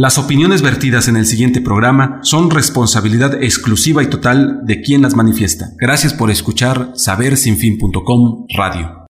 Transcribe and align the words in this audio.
las 0.00 0.16
opiniones 0.16 0.62
vertidas 0.62 1.08
en 1.08 1.16
el 1.16 1.26
siguiente 1.26 1.60
programa 1.60 2.20
son 2.22 2.50
responsabilidad 2.50 3.42
exclusiva 3.42 4.00
y 4.02 4.06
total 4.06 4.60
de 4.64 4.80
quien 4.80 5.02
las 5.02 5.16
manifiesta. 5.16 5.70
Gracias 5.76 6.14
por 6.14 6.30
escuchar 6.30 6.92
sabersinfin.com 6.94 8.46
Radio. 8.56 9.06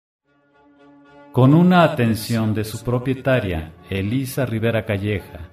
Con 1.33 1.55
una 1.55 1.83
atención 1.83 2.55
de 2.55 2.62
su 2.62 2.84
propietaria, 2.84 3.73
Elisa 3.91 4.47
Rivera 4.47 4.84
Calleja, 4.84 5.51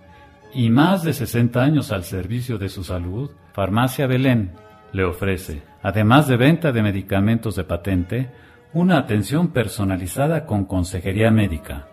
y 0.54 0.70
más 0.70 1.04
de 1.04 1.14
60 1.14 1.60
años 1.60 1.92
al 1.92 2.04
servicio 2.04 2.60
de 2.60 2.70
su 2.70 2.84
salud, 2.84 3.32
Farmacia 3.54 4.06
Belén 4.06 4.52
le 4.92 5.04
ofrece, 5.04 5.64
además 5.82 6.28
de 6.28 6.38
venta 6.38 6.72
de 6.72 6.84
medicamentos 6.84 7.56
de 7.56 7.64
patente, 7.64 8.30
una 8.72 9.00
atención 9.00 9.48
personalizada 9.48 10.46
con 10.46 10.66
consejería 10.66 11.32
médica. 11.32 11.88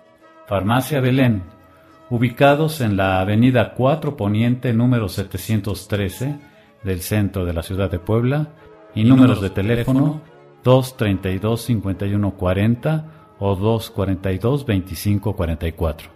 Farmacia 0.47 1.01
Belén 1.01 1.43
ubicados 2.11 2.81
en 2.81 2.97
la 2.97 3.21
Avenida 3.21 3.73
4 3.75 4.17
Poniente 4.17 4.73
número 4.73 5.09
713 5.09 6.39
del 6.83 7.01
centro 7.01 7.45
de 7.45 7.55
la 7.55 7.63
ciudad 7.63 7.91
de 7.91 7.99
Puebla. 7.99 8.49
Y 8.95 9.05
números 9.05 9.41
de 9.41 9.51
teléfono 9.51 10.21
232 10.65 11.63
5140 11.63 13.05
o 13.39 13.55
242 13.55 14.67
2544. 14.67 16.11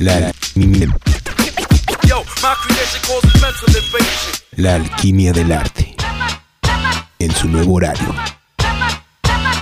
La 0.00 0.16
alquimia, 0.16 0.88
la 4.56 4.74
alquimia 4.74 5.32
del 5.32 5.52
arte. 5.52 5.94
En 7.18 7.30
su 7.30 7.48
nuevo 7.48 7.74
horario 7.74 8.39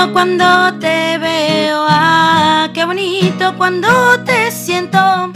bonito 0.01 0.12
cuando 0.12 0.79
te 0.79 1.19
veo, 1.19 1.84
ah, 1.89 2.70
qué 2.73 2.84
bonito 2.84 3.55
cuando 3.56 3.89
te 4.25 4.51
siento. 4.51 5.33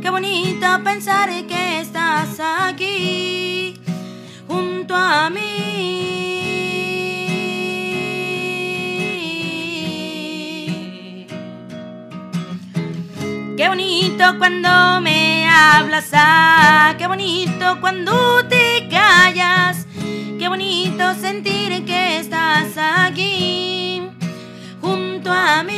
Qué 0.00 0.10
bonito 0.10 0.66
pensar 0.84 1.28
que 1.48 1.80
estás 1.80 2.38
aquí 2.38 3.80
junto 4.46 4.94
a 4.94 5.30
mí. 5.30 5.40
Qué 13.56 13.68
bonito 13.68 14.38
cuando 14.38 15.00
me 15.00 15.48
hablas, 15.48 16.10
ah, 16.12 16.94
qué 16.98 17.06
bonito 17.08 17.80
cuando 17.80 18.44
te 18.48 18.88
callas. 18.88 19.86
Qué 20.52 20.58
bonito 20.58 21.14
sentir 21.14 21.82
que 21.86 22.18
estás 22.18 22.76
aquí 22.76 24.02
junto 24.82 25.32
a 25.32 25.62
mí. 25.62 25.72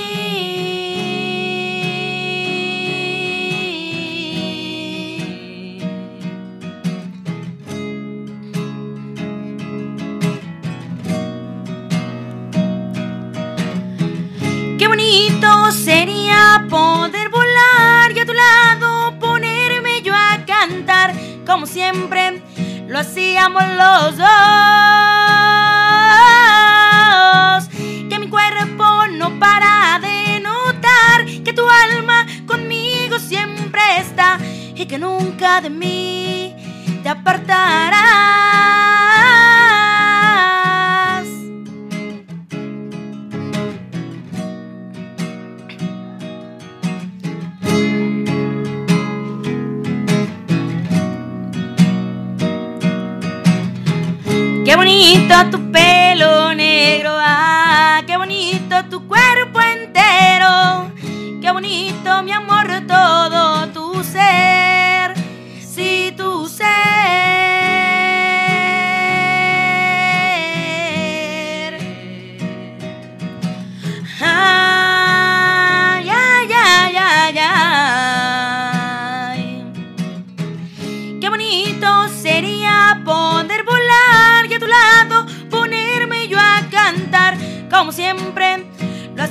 Qué 14.77 14.89
bonito 14.89 15.71
sería 15.71 16.67
poder 16.69 17.29
volar 17.29 18.11
y 18.11 18.19
a 18.19 18.27
tu 18.27 18.33
lado 18.33 19.21
ponerme 19.21 20.03
yo 20.03 20.13
a 20.13 20.45
cantar 20.45 21.15
como 21.47 21.65
siempre 21.65 22.43
lo 22.89 22.99
hacíamos 22.99 23.63
los 23.63 24.17
dos. 24.19 24.29
Que 28.09 28.19
mi 28.19 28.29
cuerpo 28.29 29.07
no 29.13 29.39
para 29.39 29.99
de 30.01 30.41
notar 30.41 31.25
que 31.45 31.53
tu 31.53 31.69
alma 31.69 32.27
conmigo 32.47 33.19
siempre 33.19 33.81
está 33.99 34.39
y 34.75 34.87
que 34.87 34.99
nunca 34.99 35.61
de 35.61 35.71
mí 35.71 36.57
te 37.03 37.09
apartarás. 37.09 38.84
Qué 54.75 54.79
bonito 54.79 55.35
tu 55.53 55.71
pelo 55.71 56.53
negro, 56.53 57.13
ah, 57.17 58.03
qué 58.09 58.17
bonito 58.17 58.85
tu 58.91 59.07
cuerpo 59.07 59.61
entero, 59.61 60.91
qué 61.41 61.53
bonito 61.53 62.25
mi 62.25 62.33
amor 62.33 62.67
todo 62.85 63.69
tu 63.69 64.03
ser, 64.03 64.74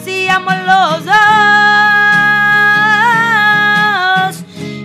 hacíamos 0.04 0.54
los 0.66 1.06
dos. 1.06 1.14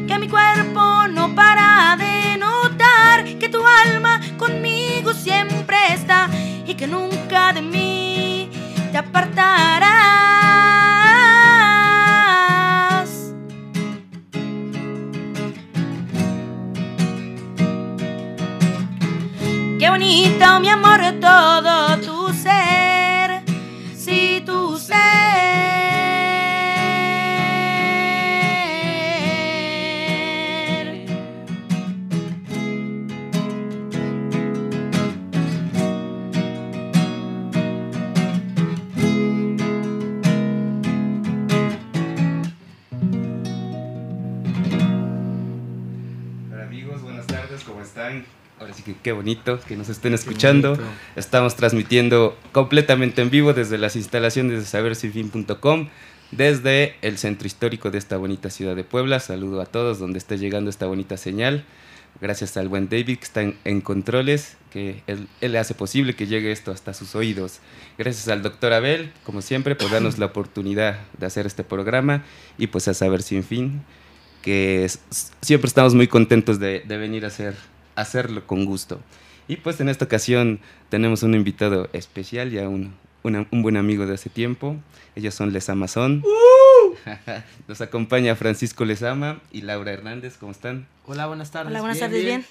Que 0.06 0.16
mi 0.18 0.28
cuerpo 0.28 1.08
no 1.08 1.34
para 1.34 1.96
de 1.98 2.36
notar 2.38 3.24
que 3.24 3.48
tu 3.48 3.66
alma 3.66 4.20
conmigo 4.38 5.12
siempre 5.12 5.76
está 5.92 6.28
y 6.64 6.74
que 6.74 6.86
nunca 6.86 7.52
de 7.52 7.62
mí 7.62 8.48
te 8.92 8.98
apartarás. 8.98 9.88
Qué 19.80 19.90
bonito, 19.90 20.60
mi 20.60 20.68
amor, 20.68 21.00
todo 21.20 21.97
que 48.94 49.00
qué 49.02 49.12
bonito 49.12 49.60
que 49.60 49.76
nos 49.76 49.88
estén 49.88 50.14
escuchando. 50.14 50.78
Estamos 51.14 51.56
transmitiendo 51.56 52.38
completamente 52.52 53.20
en 53.20 53.30
vivo 53.30 53.52
desde 53.52 53.76
las 53.76 53.96
instalaciones 53.96 54.60
de 54.60 54.66
sabersinfin.com, 54.66 55.88
desde 56.30 56.94
el 57.02 57.18
centro 57.18 57.46
histórico 57.46 57.90
de 57.90 57.98
esta 57.98 58.16
bonita 58.16 58.48
ciudad 58.48 58.74
de 58.74 58.84
Puebla. 58.84 59.20
Saludo 59.20 59.60
a 59.60 59.66
todos 59.66 59.98
donde 59.98 60.18
esté 60.18 60.38
llegando 60.38 60.70
esta 60.70 60.86
bonita 60.86 61.16
señal. 61.18 61.64
Gracias 62.20 62.56
al 62.56 62.68
buen 62.68 62.88
David 62.88 63.18
que 63.18 63.24
está 63.24 63.42
en, 63.42 63.80
controles, 63.82 64.56
que 64.70 65.02
él, 65.06 65.28
él, 65.40 65.54
hace 65.56 65.74
posible 65.74 66.16
que 66.16 66.26
llegue 66.26 66.50
esto 66.50 66.72
hasta 66.72 66.94
sus 66.94 67.14
oídos. 67.14 67.60
Gracias 67.98 68.26
al 68.28 68.42
doctor 68.42 68.72
Abel, 68.72 69.12
como 69.22 69.42
siempre, 69.42 69.76
por 69.76 69.90
darnos 69.90 70.18
la 70.18 70.26
oportunidad 70.26 70.98
de 71.18 71.26
hacer 71.26 71.46
este 71.46 71.62
programa 71.62 72.24
y 72.56 72.68
pues 72.68 72.88
a 72.88 72.94
Saber 72.94 73.22
Sin 73.22 73.44
Fin, 73.44 73.82
que 74.42 74.90
siempre 75.42 75.68
estamos 75.68 75.94
muy 75.94 76.08
contentos 76.08 76.58
de, 76.58 76.80
de 76.80 76.96
venir 76.96 77.24
a 77.24 77.28
hacer 77.28 77.54
hacerlo 78.00 78.46
con 78.46 78.64
gusto. 78.64 79.00
Y 79.48 79.56
pues 79.56 79.80
en 79.80 79.88
esta 79.88 80.04
ocasión 80.04 80.60
tenemos 80.88 81.22
un 81.22 81.34
invitado 81.34 81.88
especial, 81.92 82.50
ya 82.50 82.68
un, 82.68 82.94
un 83.22 83.62
buen 83.62 83.76
amigo 83.76 84.06
de 84.06 84.14
hace 84.14 84.30
tiempo. 84.30 84.76
Ellos 85.16 85.34
son 85.34 85.52
Les 85.52 85.68
Amazon. 85.68 86.22
¡Uh! 86.24 86.94
Nos 87.68 87.80
acompaña 87.80 88.36
Francisco 88.36 88.84
Lesama 88.84 89.40
y 89.50 89.62
Laura 89.62 89.92
Hernández. 89.92 90.36
¿Cómo 90.38 90.52
están? 90.52 90.86
Hola, 91.06 91.26
buenas 91.26 91.50
tardes. 91.50 91.70
Hola, 91.70 91.80
buenas 91.80 91.98
tardes, 91.98 92.24
bien. 92.24 92.44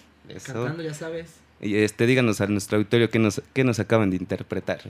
Cantando, 0.44 0.84
ya 0.84 0.94
sabes. 0.94 1.36
Y 1.62 1.76
este, 1.78 2.06
díganos 2.06 2.42
a 2.42 2.48
nuestro 2.48 2.78
auditorio 2.78 3.10
qué 3.10 3.20
nos, 3.20 3.42
qué 3.54 3.64
nos 3.64 3.80
acaban 3.80 4.10
de 4.10 4.18
interpretar. 4.18 4.82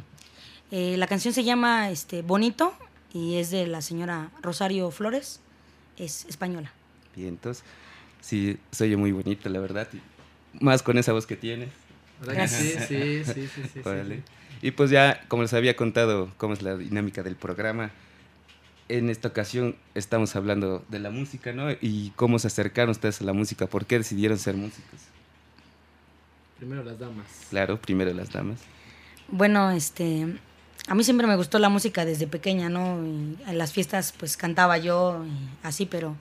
Eh, 0.72 0.98
la 0.98 1.08
canción 1.08 1.34
se 1.34 1.44
llama 1.44 1.92
este, 1.92 2.22
Bonito 2.24 2.74
y 3.14 3.36
es 3.36 3.52
de 3.52 3.68
la 3.68 3.82
señora 3.82 4.32
Rosario 4.42 4.90
Flores. 4.92 5.40
Es 5.98 6.26
española. 6.26 6.72
Bien, 7.16 7.30
entonces, 7.30 7.64
sí, 8.22 8.58
soy 8.72 8.96
muy 8.96 9.12
bonito, 9.12 9.50
la 9.50 9.60
verdad 9.60 9.88
más 10.60 10.84
con 10.84 10.98
esa 10.98 11.14
voz 11.14 11.26
que 11.26 11.36
tienes. 11.36 11.70
Sí, 12.48 12.74
sí, 12.88 13.24
sí, 13.26 13.48
sí, 13.48 13.62
sí, 13.74 14.24
Y 14.62 14.72
pues 14.72 14.90
ya, 14.90 15.24
como 15.28 15.44
les 15.44 15.54
había 15.54 15.76
contado, 15.76 16.32
cómo 16.38 16.54
es 16.54 16.62
la 16.62 16.76
dinámica 16.76 17.22
del 17.22 17.36
programa, 17.36 17.92
en 18.90 19.10
esta 19.10 19.28
ocasión 19.28 19.76
estamos 19.94 20.36
hablando 20.36 20.84
de 20.90 21.00
la 21.00 21.12
música, 21.12 21.52
¿no? 21.52 21.72
Y 21.72 22.12
cómo 22.16 22.40
se 22.40 22.48
acercaron 22.48 22.92
ustedes 22.92 23.22
a 23.22 23.26
la 23.26 23.34
música, 23.34 23.68
¿por 23.68 23.86
qué 23.86 23.98
decidieron 23.98 24.40
ser 24.40 24.56
músicos? 24.56 25.02
Primero 26.58 26.84
las 26.84 26.98
damas. 26.98 27.28
Claro, 27.50 27.80
primero 27.80 28.14
las 28.14 28.32
damas. 28.32 28.60
Bueno, 29.28 29.70
este, 29.72 30.26
a 30.88 30.96
mí 30.96 31.04
siempre 31.04 31.28
me 31.28 31.36
gustó 31.36 31.60
la 31.60 31.70
música 31.70 32.06
desde 32.06 32.28
pequeña, 32.28 32.70
¿no? 32.70 33.06
Y 33.06 33.38
en 33.46 33.58
las 33.58 33.74
fiestas 33.74 34.14
pues 34.18 34.38
cantaba 34.38 34.78
yo 34.78 35.24
y 35.26 35.68
así, 35.68 35.86
pero 35.86 36.16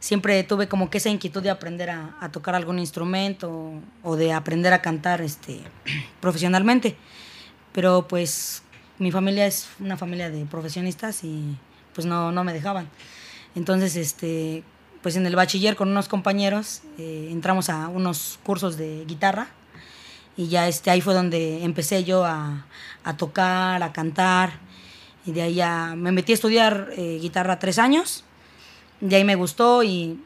siempre 0.00 0.42
tuve 0.44 0.68
como 0.68 0.90
que 0.90 0.98
esa 0.98 1.08
inquietud 1.08 1.42
de 1.42 1.50
aprender 1.50 1.90
a, 1.90 2.28
tocar 2.32 2.54
algún 2.54 2.78
instrumento 2.78 3.72
o, 4.02 4.16
de 4.16 4.32
aprender 4.32 4.72
a 4.72 4.82
cantar 4.82 5.20
este, 5.20 5.60
profesionalmente. 6.20 6.96
Pero 7.72 8.06
pues 8.08 8.62
mi 8.98 9.10
familia 9.10 9.46
es 9.46 9.68
una 9.80 9.96
familia 9.96 10.30
de 10.30 10.44
profesionistas 10.46 11.24
y 11.24 11.56
pues 11.94 12.06
no, 12.06 12.32
no 12.32 12.44
me 12.44 12.52
dejaban. 12.52 12.88
Entonces, 13.54 13.96
este, 13.96 14.62
pues 15.02 15.16
en 15.16 15.26
el 15.26 15.36
bachiller 15.36 15.76
con 15.76 15.88
unos 15.88 16.08
compañeros 16.08 16.82
eh, 16.98 17.28
entramos 17.30 17.68
a 17.70 17.88
unos 17.88 18.38
cursos 18.42 18.76
de 18.76 19.04
guitarra 19.06 19.48
y 20.36 20.48
ya 20.48 20.68
este, 20.68 20.90
ahí 20.90 21.00
fue 21.00 21.14
donde 21.14 21.64
empecé 21.64 22.04
yo 22.04 22.24
a, 22.24 22.66
tocar, 23.16 23.82
a 23.82 23.92
cantar 23.92 24.60
y 25.26 25.32
de 25.32 25.42
ahí 25.42 25.54
ya 25.54 25.94
me 25.96 26.12
metí 26.12 26.32
a 26.32 26.34
estudiar 26.34 26.90
eh, 26.96 27.18
guitarra 27.20 27.58
tres 27.58 27.78
años 27.78 28.24
de 29.00 29.16
ahí 29.16 29.24
me 29.24 29.34
gustó 29.34 29.82
y 29.82 30.22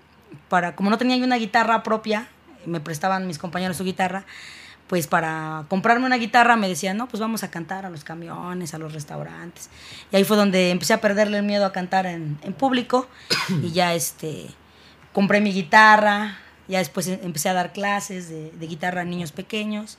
para, 0.48 0.74
como 0.74 0.90
no 0.90 0.98
tenía 0.98 1.16
una 1.24 1.36
guitarra 1.36 1.82
propia, 1.82 2.28
me 2.66 2.80
prestaban 2.80 3.26
mis 3.26 3.38
compañeros 3.38 3.76
su 3.76 3.84
guitarra, 3.84 4.24
pues 4.86 5.06
para 5.06 5.64
comprarme 5.69 6.06
una 6.06 6.16
guitarra 6.16 6.56
me 6.56 6.69
decían, 6.69 6.96
no, 6.96 7.08
pues 7.08 7.20
vamos 7.20 7.42
a 7.42 7.50
cantar 7.50 7.86
a 7.86 7.90
los 7.90 8.04
camiones, 8.04 8.74
a 8.74 8.78
los 8.78 8.92
restaurantes. 8.92 9.70
Y 10.10 10.16
ahí 10.16 10.24
fue 10.24 10.36
donde 10.36 10.70
empecé 10.70 10.92
a 10.92 11.00
perderle 11.00 11.38
el 11.38 11.44
miedo 11.44 11.64
a 11.64 11.72
cantar 11.72 12.06
en, 12.06 12.38
en 12.42 12.52
público 12.52 13.08
y 13.62 13.72
ya 13.72 13.94
este, 13.94 14.48
compré 15.12 15.40
mi 15.40 15.52
guitarra, 15.52 16.38
ya 16.69 16.78
después 16.78 17.06
em, 17.08 17.19
empecé 17.22 17.48
a 17.48 17.54
dar 17.54 17.72
clases 17.72 18.28
de, 18.28 18.66
guitarra 18.66 19.02
a 19.02 19.04
niños 19.04 19.32
pequeños 19.32 19.98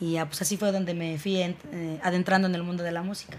y 0.00 0.16
pues 0.24 0.42
así 0.42 0.56
fue 0.56 0.72
donde 0.72 0.94
me 0.94 1.18
fui 1.18 1.36
eh, 1.36 1.54
adentrando 2.02 2.48
en 2.48 2.54
el 2.54 2.62
mundo 2.62 2.82
de 2.82 2.92
la 2.92 3.02
música. 3.02 3.38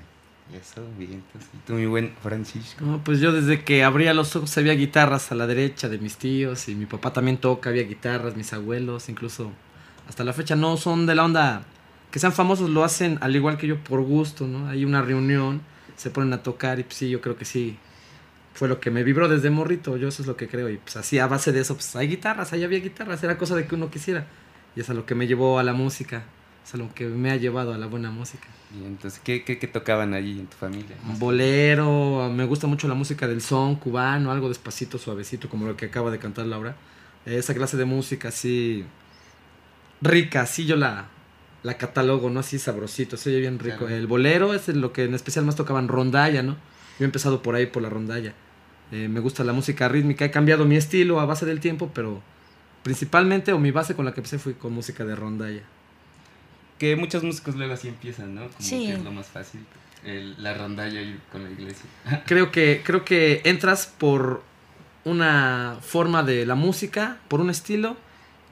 Eso, 0.54 0.82
bien. 0.98 1.24
¿Y 1.54 1.58
tú, 1.66 1.74
mi 1.74 1.86
buen 1.88 2.14
Francisco? 2.22 2.86
No, 2.86 3.04
pues 3.04 3.20
yo 3.20 3.32
desde 3.32 3.64
que 3.64 3.84
abría 3.84 4.14
los 4.14 4.36
ojos 4.36 4.56
había 4.58 4.74
guitarras 4.74 5.32
a 5.32 5.36
la 5.36 5.48
derecha 5.48 5.90
de 5.90 5.98
mis 5.98 6.18
tíos 6.18 6.70
y 6.70 6.76
mi 6.76 6.86
papá 6.86 7.12
también 7.14 7.38
toca, 7.38 7.72
había 7.72 7.84
guitarras, 7.84 8.36
mis 8.36 8.54
abuelos, 8.54 9.10
incluso 9.10 9.52
hasta 10.08 10.24
la 10.24 10.34
fecha 10.34 10.56
no 10.56 10.78
son 10.78 11.08
de 11.08 11.16
la 11.16 11.26
onda 11.26 11.66
que 12.12 12.20
sean 12.20 12.32
famosos, 12.32 12.70
lo 12.70 12.84
hacen 12.84 13.18
al 13.22 13.36
igual 13.36 13.58
que 13.58 13.68
yo 13.68 13.84
por 13.84 14.02
gusto, 14.02 14.48
¿no? 14.48 14.68
Hay 14.70 14.86
una 14.86 15.02
reunión, 15.02 15.62
se 15.96 16.12
ponen 16.12 16.32
a 16.34 16.44
tocar 16.44 16.80
y 16.80 16.84
pues 16.84 16.96
sí, 16.96 17.10
yo 17.10 17.22
creo 17.22 17.36
que 17.36 17.46
sí. 17.46 17.78
Fue 18.54 18.70
lo 18.70 18.80
que 18.80 18.90
me 18.90 19.04
vibró 19.04 19.28
desde 19.28 19.50
morrito, 19.50 19.98
yo 19.98 20.08
eso 20.08 20.22
es 20.22 20.28
lo 20.28 20.38
que 20.38 20.48
creo. 20.48 20.70
Y 20.70 20.78
pues 20.78 20.96
así 20.96 21.20
a 21.20 21.28
base 21.28 21.52
de 21.52 21.60
eso, 21.60 21.74
pues 21.74 21.94
hay 21.96 22.08
guitarras, 22.08 22.54
ahí 22.54 22.64
había 22.64 22.80
guitarras, 22.80 23.22
era 23.24 23.38
cosa 23.38 23.56
de 23.56 23.68
que 23.68 23.76
uno 23.76 23.90
quisiera. 23.90 24.28
Y 24.78 24.80
es 24.80 24.90
a 24.90 24.94
lo 24.94 25.06
que 25.06 25.16
me 25.16 25.28
llevó 25.28 25.60
a 25.60 25.64
la 25.64 25.74
música, 25.74 26.24
es 26.66 26.74
a 26.74 26.78
lo 26.78 26.92
que 26.94 27.06
me 27.06 27.32
ha 27.32 27.36
llevado 27.36 27.74
a 27.74 27.78
la 27.78 27.86
buena 27.86 28.10
música. 28.10 28.48
Y 28.74 28.86
entonces, 28.86 29.22
¿qué, 29.24 29.44
qué, 29.44 29.60
qué 29.60 29.68
tocaban 29.68 30.14
allí 30.16 30.40
en 30.40 30.48
tu 30.48 30.58
familia? 30.58 30.96
Bolero, 31.20 32.32
me 32.34 32.44
gusta 32.46 32.66
mucho 32.66 32.88
la 32.88 32.96
música 32.96 33.28
del 33.28 33.42
son 33.42 33.76
cubano, 33.76 34.32
algo 34.32 34.50
despacito, 34.50 34.98
suavecito, 34.98 35.48
como 35.48 35.68
lo 35.68 35.78
que 35.78 35.86
acaba 35.86 36.10
de 36.10 36.18
cantar 36.18 36.48
Laura. 36.48 36.76
Esa 37.26 37.54
clase 37.54 37.78
de 37.78 37.86
música 37.86 38.30
así 38.30 38.84
rica, 40.02 40.42
así 40.42 40.66
yo 40.66 40.76
la, 40.76 41.06
la 41.62 41.78
catalogo, 41.78 42.32
¿no? 42.32 42.40
Así 42.40 42.58
sabrosito, 42.58 43.16
se 43.16 43.30
oye 43.30 43.42
bien 43.42 43.60
rico. 43.60 43.88
El 43.88 44.08
bolero 44.08 44.56
es 44.56 44.68
lo 44.70 44.92
que 44.92 45.04
en 45.04 45.14
especial 45.14 45.46
más 45.46 45.56
tocaban 45.56 45.88
rondalla, 45.88 46.42
¿no? 46.42 46.54
Yo 46.98 47.02
he 47.02 47.06
empezado 47.06 47.44
por 47.44 47.54
ahí, 47.54 47.68
por 47.68 47.84
la 47.84 47.90
rondalla. 47.90 48.34
Eh, 48.92 49.08
me 49.08 49.20
gusta 49.20 49.44
la 49.44 49.54
música 49.54 49.88
rítmica, 49.88 50.26
he 50.26 50.32
cambiado 50.32 50.66
mi 50.66 50.78
estilo 50.78 51.20
a 51.20 51.26
base 51.26 51.46
del 51.46 51.60
tiempo, 51.60 51.92
pero 51.94 52.24
principalmente, 52.82 53.54
o 53.54 53.60
mi 53.60 53.70
base 53.70 53.96
con 53.96 54.06
la 54.06 54.14
que 54.14 54.22
empecé 54.22 54.40
fue 54.40 54.56
con 54.56 54.74
música 54.74 55.06
de 55.06 55.16
rondalla 55.16 55.62
que 56.78 56.96
muchos 56.96 57.24
músicos 57.24 57.56
luego 57.56 57.74
así 57.74 57.88
empiezan, 57.88 58.36
¿no? 58.36 58.42
Como 58.42 58.70
que 58.70 58.94
es 58.94 59.04
lo 59.04 59.12
más 59.12 59.28
fácil, 59.28 59.66
la 60.38 60.54
rondalla 60.54 61.02
con 61.32 61.44
la 61.44 61.50
iglesia. 61.50 61.86
Creo 62.26 62.52
que, 62.52 62.82
creo 62.84 63.06
que 63.06 63.42
entras 63.44 63.88
por 63.88 64.44
una 65.04 65.78
forma 65.82 66.24
de 66.24 66.46
la 66.46 66.56
música, 66.56 67.18
por 67.28 67.40
un 67.40 67.50
estilo, 67.50 67.96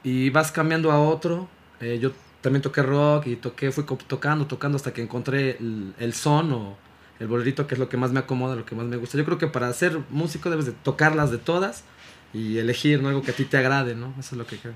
y 0.02 0.30
vas 0.30 0.52
cambiando 0.52 0.92
a 0.92 1.00
otro. 1.00 1.48
Eh, 1.80 1.98
yo 2.00 2.12
también 2.40 2.62
toqué 2.62 2.82
rock 2.82 3.26
y 3.26 3.36
toqué, 3.36 3.72
fui 3.72 3.84
tocando, 4.06 4.46
tocando 4.46 4.76
hasta 4.76 4.92
que 4.92 5.02
encontré 5.02 5.58
el, 5.98 6.14
son 6.14 6.52
o 6.52 6.76
el 7.18 7.26
bolerito, 7.26 7.66
que 7.66 7.74
es 7.74 7.78
lo 7.78 7.88
que 7.88 7.96
más 7.96 8.12
me 8.12 8.20
acomoda, 8.20 8.54
lo 8.54 8.64
que 8.64 8.74
más 8.74 8.86
me 8.86 8.96
gusta. 8.96 9.18
Yo 9.18 9.24
creo 9.24 9.38
que 9.38 9.48
para 9.48 9.72
ser 9.72 9.98
músico 10.10 10.50
debes 10.50 10.66
de 10.66 10.72
tocarlas 10.72 11.30
de 11.30 11.38
todas 11.38 11.84
y 12.32 12.58
elegir 12.58 13.02
¿no? 13.02 13.08
algo 13.08 13.22
que 13.22 13.30
a 13.30 13.34
ti 13.34 13.44
te 13.44 13.56
agrade, 13.56 13.94
¿no? 13.94 14.14
Eso 14.18 14.34
es 14.34 14.38
lo 14.38 14.46
que 14.46 14.58
creo. 14.58 14.74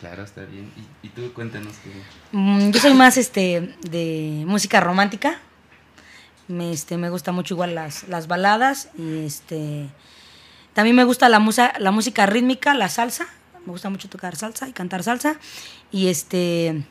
Claro, 0.00 0.22
está 0.22 0.44
bien. 0.44 0.70
¿Y, 1.02 1.08
tú 1.08 1.32
cuéntanos 1.32 1.74
qué? 1.82 1.90
Mm, 2.32 2.70
yo 2.70 2.80
soy 2.80 2.94
más 2.94 3.16
este 3.16 3.74
de 3.90 4.44
música 4.46 4.80
romántica. 4.80 5.38
Me, 6.46 6.72
este, 6.72 6.96
me 6.96 7.10
gusta 7.10 7.32
mucho 7.32 7.54
igual 7.54 7.74
las, 7.74 8.08
las 8.08 8.26
baladas 8.26 8.90
y 8.96 9.26
este 9.26 9.88
también 10.78 10.94
me 10.94 11.02
gusta 11.02 11.28
la, 11.28 11.40
musa, 11.40 11.72
la 11.80 11.90
música 11.90 12.24
rítmica, 12.26 12.72
la 12.72 12.88
salsa. 12.88 13.26
Me 13.66 13.72
gusta 13.72 13.90
mucho 13.90 14.08
tocar 14.08 14.36
salsa 14.36 14.68
y 14.68 14.72
cantar 14.72 15.02
salsa. 15.02 15.34
Y 15.90 16.06
este 16.06 16.84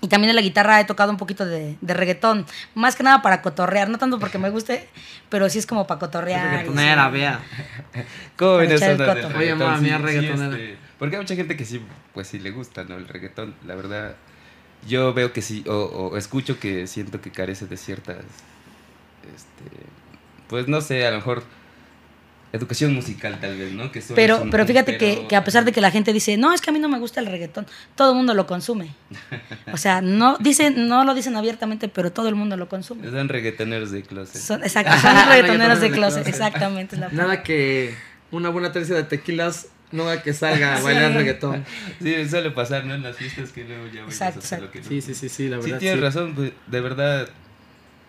y 0.00 0.08
también 0.08 0.30
en 0.30 0.36
la 0.36 0.42
guitarra 0.42 0.80
he 0.80 0.84
tocado 0.84 1.12
un 1.12 1.16
poquito 1.16 1.46
de, 1.46 1.76
de, 1.80 1.94
reggaetón. 1.94 2.44
Más 2.74 2.96
que 2.96 3.04
nada 3.04 3.22
para 3.22 3.40
cotorrear. 3.40 3.88
No 3.88 3.98
tanto 3.98 4.18
porque 4.18 4.38
me 4.38 4.50
guste, 4.50 4.88
pero 5.28 5.48
sí 5.48 5.60
es 5.60 5.66
como 5.66 5.86
para 5.86 6.00
cotorrear. 6.00 6.50
Reggaetonera, 6.50 7.08
vea. 7.10 7.40
¿Cómo 8.36 8.56
ven 8.56 8.72
eso? 8.72 8.84
Oye, 9.36 9.54
mamá 9.54 9.76
mía, 9.76 9.98
reggaetonera. 9.98 10.56
Este, 10.56 10.78
porque 11.00 11.16
hay 11.16 11.22
mucha 11.22 11.34
gente 11.34 11.56
que 11.56 11.64
sí, 11.64 11.80
pues 12.12 12.28
sí 12.28 12.38
le 12.38 12.50
gusta, 12.50 12.84
¿no? 12.84 12.96
El 12.96 13.08
reggaetón. 13.08 13.54
La 13.66 13.74
verdad, 13.74 14.16
yo 14.86 15.14
veo 15.14 15.32
que 15.32 15.40
sí, 15.40 15.64
o, 15.66 15.72
o 15.72 16.16
escucho 16.18 16.60
que 16.60 16.86
siento 16.86 17.22
que 17.22 17.32
carece 17.32 17.66
de 17.66 17.78
ciertas. 17.78 18.18
Este, 19.34 19.86
pues 20.46 20.68
no 20.68 20.82
sé, 20.82 21.06
a 21.06 21.10
lo 21.10 21.16
mejor 21.16 21.42
educación 22.52 22.92
musical 22.92 23.38
tal 23.40 23.56
vez, 23.56 23.72
¿no? 23.72 23.90
Que 23.92 24.02
pero, 24.14 24.44
pero 24.50 24.66
fíjate 24.66 24.98
que, 24.98 25.26
que, 25.26 25.36
a 25.36 25.42
pesar 25.42 25.64
de 25.64 25.72
que 25.72 25.80
la 25.80 25.90
gente 25.90 26.12
dice, 26.12 26.36
no, 26.36 26.52
es 26.52 26.60
que 26.60 26.68
a 26.68 26.72
mí 26.74 26.78
no 26.78 26.90
me 26.90 26.98
gusta 26.98 27.20
el 27.20 27.26
reggaetón, 27.26 27.66
todo 27.94 28.10
el 28.10 28.16
mundo 28.16 28.34
lo 28.34 28.46
consume. 28.46 28.94
O 29.72 29.78
sea, 29.78 30.02
no, 30.02 30.36
dicen, 30.38 30.86
no 30.86 31.04
lo 31.04 31.14
dicen 31.14 31.34
abiertamente, 31.34 31.88
pero 31.88 32.12
todo 32.12 32.28
el 32.28 32.34
mundo 32.34 32.58
lo 32.58 32.68
consume. 32.68 33.10
Son 33.10 33.30
reggaetoneros 33.30 33.90
de 33.90 34.02
closet. 34.02 34.38
Son, 34.38 34.62
exacto, 34.62 34.92
son 35.00 35.14
reggaetoneros 35.30 35.80
de 35.80 35.90
closet, 35.92 36.26
exactamente. 36.26 36.98
la 36.98 37.08
Nada 37.08 37.42
que 37.42 37.94
una 38.32 38.50
buena 38.50 38.70
tercia 38.70 38.96
de 38.96 39.04
tequilas 39.04 39.68
no 39.92 40.04
haga 40.04 40.22
que 40.22 40.32
salga 40.32 40.76
a 40.78 40.82
bailar 40.82 41.12
reggaetón. 41.14 41.64
Sí, 42.02 42.28
suele 42.28 42.50
pasar, 42.50 42.84
¿no? 42.84 42.94
En 42.94 43.02
las 43.02 43.16
fiestas 43.16 43.50
que 43.50 43.64
luego 43.64 43.86
ya 43.88 44.02
exacto, 44.02 44.40
exacto. 44.40 44.78
Sí, 44.88 45.00
sí, 45.00 45.14
sí, 45.14 45.28
sí, 45.28 45.48
la 45.48 45.58
verdad. 45.58 45.74
Sí, 45.74 45.80
tienes 45.80 46.00
razón, 46.00 46.34
pues, 46.34 46.52
de 46.66 46.80
verdad 46.80 47.28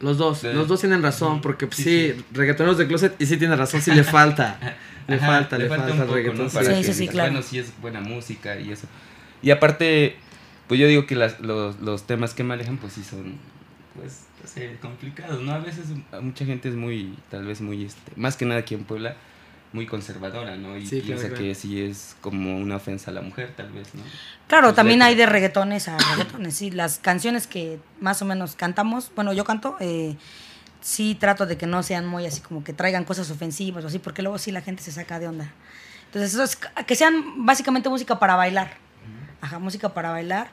los 0.02 0.18
dos, 0.18 0.44
los 0.44 0.68
dos 0.68 0.80
tienen 0.80 1.04
razón, 1.04 1.42
porque 1.42 1.68
pues, 1.68 1.78
sí, 1.78 2.16
reggaetoneros 2.32 2.78
de 2.78 2.88
closet 2.88 3.16
y 3.20 3.26
sí 3.26 3.38
tiene 3.38 3.56
razón, 3.56 3.82
sí 3.82 3.92
le 3.92 4.04
falta. 4.04 4.60
le 5.08 5.20
falta, 5.20 5.58
le, 5.58 5.68
falta, 5.68 5.94
el 5.94 6.08
reggaetón. 6.08 6.50
sí, 6.50 6.84
sí, 6.84 6.94
sí, 6.94 7.08
claro. 7.08 7.32
Bueno, 7.32 7.46
sí 7.46 7.60
es 7.60 7.72
buena 7.82 8.02
música 8.02 8.60
y 8.60 8.72
eso. 8.72 8.88
Y 9.42 9.52
aparte, 9.52 10.16
pues 10.68 10.80
yo 10.80 10.88
digo 10.88 11.06
que 11.06 11.16
las, 11.16 11.40
los, 11.40 11.80
los 11.80 12.08
temas 12.08 12.34
que 12.34 12.44
manejan 12.44 12.78
pues 12.78 12.94
sí 12.94 13.04
son 13.04 13.38
pues 13.96 14.26
complicados, 14.82 15.42
¿no? 15.42 15.54
A 15.54 15.60
veces 15.60 15.86
mucha 16.22 16.46
gente 16.46 16.70
es 16.70 16.76
muy, 16.76 17.18
tal 17.30 17.46
vez 17.46 17.62
muy, 17.62 17.86
este, 17.86 18.12
más 18.16 18.38
que 18.38 18.46
nada 18.46 18.62
aquí 18.62 18.74
en 18.74 18.84
Puebla, 18.84 19.16
muy 19.74 19.86
conservadora, 19.86 20.58
¿no? 20.58 20.78
Y 20.78 20.86
piensa 20.86 21.30
que 21.30 21.56
sí 21.56 21.82
es 21.82 22.16
como 22.22 22.58
una 22.58 22.76
ofensa 22.76 23.12
a 23.12 23.14
la 23.14 23.22
mujer, 23.22 23.54
tal 23.56 23.72
vez, 23.72 23.94
¿no? 23.96 24.04
Claro, 24.48 24.74
también 24.74 25.02
hay 25.02 25.16
de 25.16 25.26
reggaetones 25.26 25.88
a 25.88 25.98
reggaetones, 25.98 26.56
sí. 26.56 26.72
Las 26.72 27.00
canciones 27.00 27.48
que 27.48 27.80
más 28.00 28.22
o 28.22 28.26
menos 28.26 28.56
cantamos, 28.56 29.12
bueno, 29.16 29.32
yo 29.34 29.46
canto, 29.46 29.78
eh, 29.80 30.16
sí 30.82 31.16
trato 31.16 31.46
de 31.46 31.58
que 31.58 31.68
no 31.68 31.84
sean 31.84 32.06
muy 32.06 32.26
así 32.26 32.42
como 32.42 32.64
que 32.64 32.74
traigan 32.74 33.06
cosas 33.06 33.32
ofensivas 33.32 33.84
o 33.84 33.88
así, 33.88 34.00
porque 34.00 34.22
luego 34.22 34.38
sí 34.38 34.52
la 34.52 34.62
gente 34.62 34.84
se 34.84 34.92
saca 34.92 35.20
de 35.20 35.28
onda. 35.28 35.54
Entonces, 36.08 36.34
eso 36.34 36.44
es, 36.44 36.58
que 36.86 36.96
sean 36.96 37.46
básicamente 37.46 37.88
música 37.88 38.20
para 38.20 38.36
bailar. 38.36 38.78
Ajá, 39.40 39.58
música 39.60 39.94
para 39.94 40.12
bailar 40.12 40.52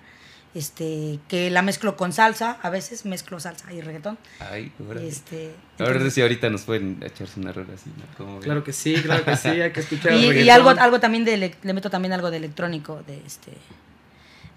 este, 0.59 1.21
que 1.29 1.51
la 1.51 1.63
mezclo 1.63 1.97
con 1.97 2.13
salsa, 2.13 2.59
a 2.63 2.71
veces 2.71 3.05
mezclo 3.07 3.39
salsa 3.41 3.73
y 3.73 3.81
reggaetón. 3.81 4.19
Ay, 4.41 4.73
este, 5.01 5.55
a 5.79 5.85
ver 5.85 6.11
si 6.11 6.21
ahorita 6.21 6.51
nos 6.51 6.63
pueden 6.63 7.01
echarse 7.03 7.39
una 7.39 7.53
rola 7.53 7.75
así, 7.75 7.91
¿no? 8.19 8.41
Claro 8.41 8.65
que 8.65 8.73
sí, 8.73 8.95
claro 8.97 9.25
que 9.25 9.37
sí, 9.37 9.49
hay 9.49 9.73
que 9.73 9.81
escuchar 9.81 10.13
y, 10.13 10.31
y 10.33 10.51
algo, 10.51 10.71
algo 10.71 11.01
también 11.01 11.25
de, 11.25 11.37
le 11.37 11.73
meto 11.73 11.91
también 11.91 12.13
algo 12.13 12.31
de 12.31 12.39
electrónico, 12.39 13.03
de 13.07 13.23
este, 13.25 13.53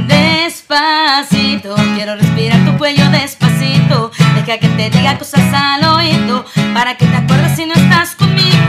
Despacito, 0.08 1.76
quiero 1.94 2.16
respirar 2.16 2.66
tu 2.66 2.76
cuello 2.80 3.08
despacito. 3.12 4.10
Deja 4.34 4.58
que 4.58 4.68
te 4.68 4.90
diga 4.90 5.20
cosas 5.20 5.54
al 5.54 5.84
oído 5.84 6.44
para 6.74 6.98
que 6.98 7.06
te 7.06 7.16
acuerdes 7.16 7.56
si 7.56 7.66
no 7.68 7.74
estás 7.76 8.16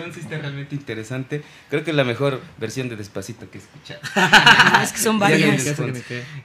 fusión? 0.00 0.12
Sí, 0.14 0.20
está 0.20 0.38
realmente 0.38 0.74
interesante. 0.74 1.42
Creo 1.70 1.84
que 1.84 1.90
es 1.90 1.96
la 1.96 2.04
mejor 2.04 2.40
versión 2.58 2.88
de 2.88 2.96
Despacito 2.96 3.50
que 3.50 3.58
he 3.58 3.60
escuchado. 3.60 4.00
Es 4.82 4.92
que 4.92 4.98
son 4.98 5.16
que 5.18 5.20
varias. 5.20 5.74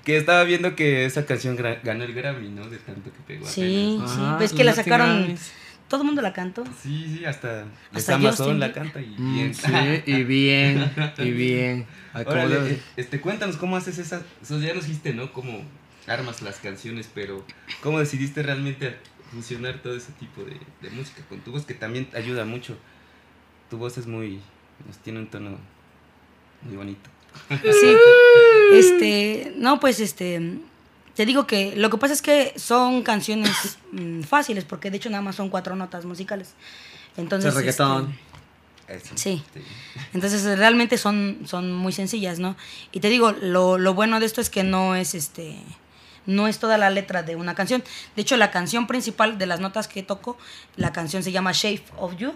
Que 0.04 0.18
estaba 0.18 0.44
viendo 0.44 0.76
que 0.76 1.06
esa 1.06 1.26
canción 1.26 1.56
ganó 1.84 2.04
el 2.04 2.14
Grammy, 2.14 2.50
¿no? 2.50 2.70
De 2.70 2.78
tanto 2.78 3.12
que 3.12 3.20
pegó. 3.26 3.48
Sí, 3.48 3.96
apenas. 4.00 4.12
sí. 4.16 4.22
Ah, 4.22 4.38
Ves 4.40 4.54
que 4.54 4.64
la 4.64 4.74
sacaron. 4.74 5.20
Grammys. 5.24 5.52
Todo 5.88 6.02
el 6.02 6.08
mundo 6.08 6.22
la 6.22 6.34
cantó. 6.34 6.66
Sí, 6.84 7.16
sí, 7.20 7.24
hasta, 7.26 7.64
Hasta 7.94 8.16
Amazon 8.16 8.60
la 8.60 8.74
canta 8.74 9.00
y 9.00 9.16
Mm, 9.18 9.34
bien. 9.36 9.56
sí, 9.56 9.72
y 10.06 10.24
bien, 10.24 10.92
y 11.18 11.32
bien. 11.32 11.86
Órale, 12.14 12.72
eh, 12.74 12.82
este, 12.98 13.22
cuéntanos 13.22 13.56
cómo 13.56 13.78
haces 13.78 13.98
esas. 13.98 14.22
O 14.42 14.46
sea, 14.46 14.58
ya 14.60 14.74
nos 14.74 14.86
dijiste, 14.86 15.14
¿no? 15.14 15.32
Cómo 15.32 15.62
armas 16.06 16.42
las 16.42 16.58
canciones, 16.58 17.10
pero 17.14 17.46
¿cómo 17.82 18.00
decidiste 18.00 18.44
realmente 18.44 18.98
fusionar 19.32 19.80
todo 19.82 19.96
ese 19.96 20.12
tipo 20.14 20.44
de, 20.44 20.58
de 20.82 20.90
música 20.94 21.22
con 21.30 21.40
tu 21.40 21.52
voz? 21.54 21.66
Que 21.66 21.74
también 21.74 22.10
ayuda 22.14 22.44
mucho. 22.44 22.78
Tu 23.70 23.78
voz 23.78 23.98
es 23.98 24.08
muy. 24.08 24.42
Nos 24.86 24.98
tiene 25.00 25.20
un 25.20 25.28
tono 25.28 25.58
muy 26.64 26.76
bonito. 26.76 27.10
Sí. 27.50 27.96
Este, 28.74 29.54
no, 29.56 29.80
pues 29.80 30.02
este, 30.02 30.60
te 31.16 31.26
digo 31.26 31.48
que 31.48 31.74
lo 31.78 31.90
que 31.90 31.98
pasa 31.98 32.14
es 32.14 32.22
que 32.22 32.54
son 32.58 33.02
canciones 33.02 33.78
mm, 33.94 34.24
fáciles, 34.24 34.66
porque 34.66 34.92
de 34.92 34.98
hecho 34.98 35.10
nada 35.10 35.24
más 35.24 35.38
son 35.38 35.50
cuatro 35.50 35.74
notas 35.78 36.04
musicales. 36.04 36.54
Entonces, 37.16 37.54
reggaetón. 37.54 38.14
Eso. 38.88 39.14
Sí. 39.16 39.42
Entonces 40.14 40.44
realmente 40.58 40.98
son, 40.98 41.40
son 41.46 41.74
muy 41.74 41.94
sencillas, 41.94 42.40
¿no? 42.40 42.58
Y 42.92 43.00
te 43.00 43.10
digo, 43.10 43.32
lo, 43.32 43.78
lo 43.78 43.94
bueno 43.94 44.20
de 44.20 44.26
esto 44.26 44.42
es 44.42 44.50
que 44.50 44.64
no 44.64 44.96
es 44.96 45.16
este. 45.16 45.58
No 46.26 46.48
es 46.48 46.60
toda 46.60 46.78
la 46.78 46.90
letra 46.90 47.24
de 47.24 47.38
una 47.38 47.56
canción. 47.56 47.84
De 48.16 48.22
hecho, 48.22 48.36
la 48.36 48.52
canción 48.52 48.86
principal 48.86 49.38
de 49.38 49.46
las 49.46 49.62
notas 49.62 49.88
que 49.88 50.04
toco, 50.04 50.38
la 50.76 50.92
canción 50.92 51.24
se 51.24 51.32
llama 51.32 51.54
Shape 51.54 51.86
of 51.98 52.18
You. 52.18 52.34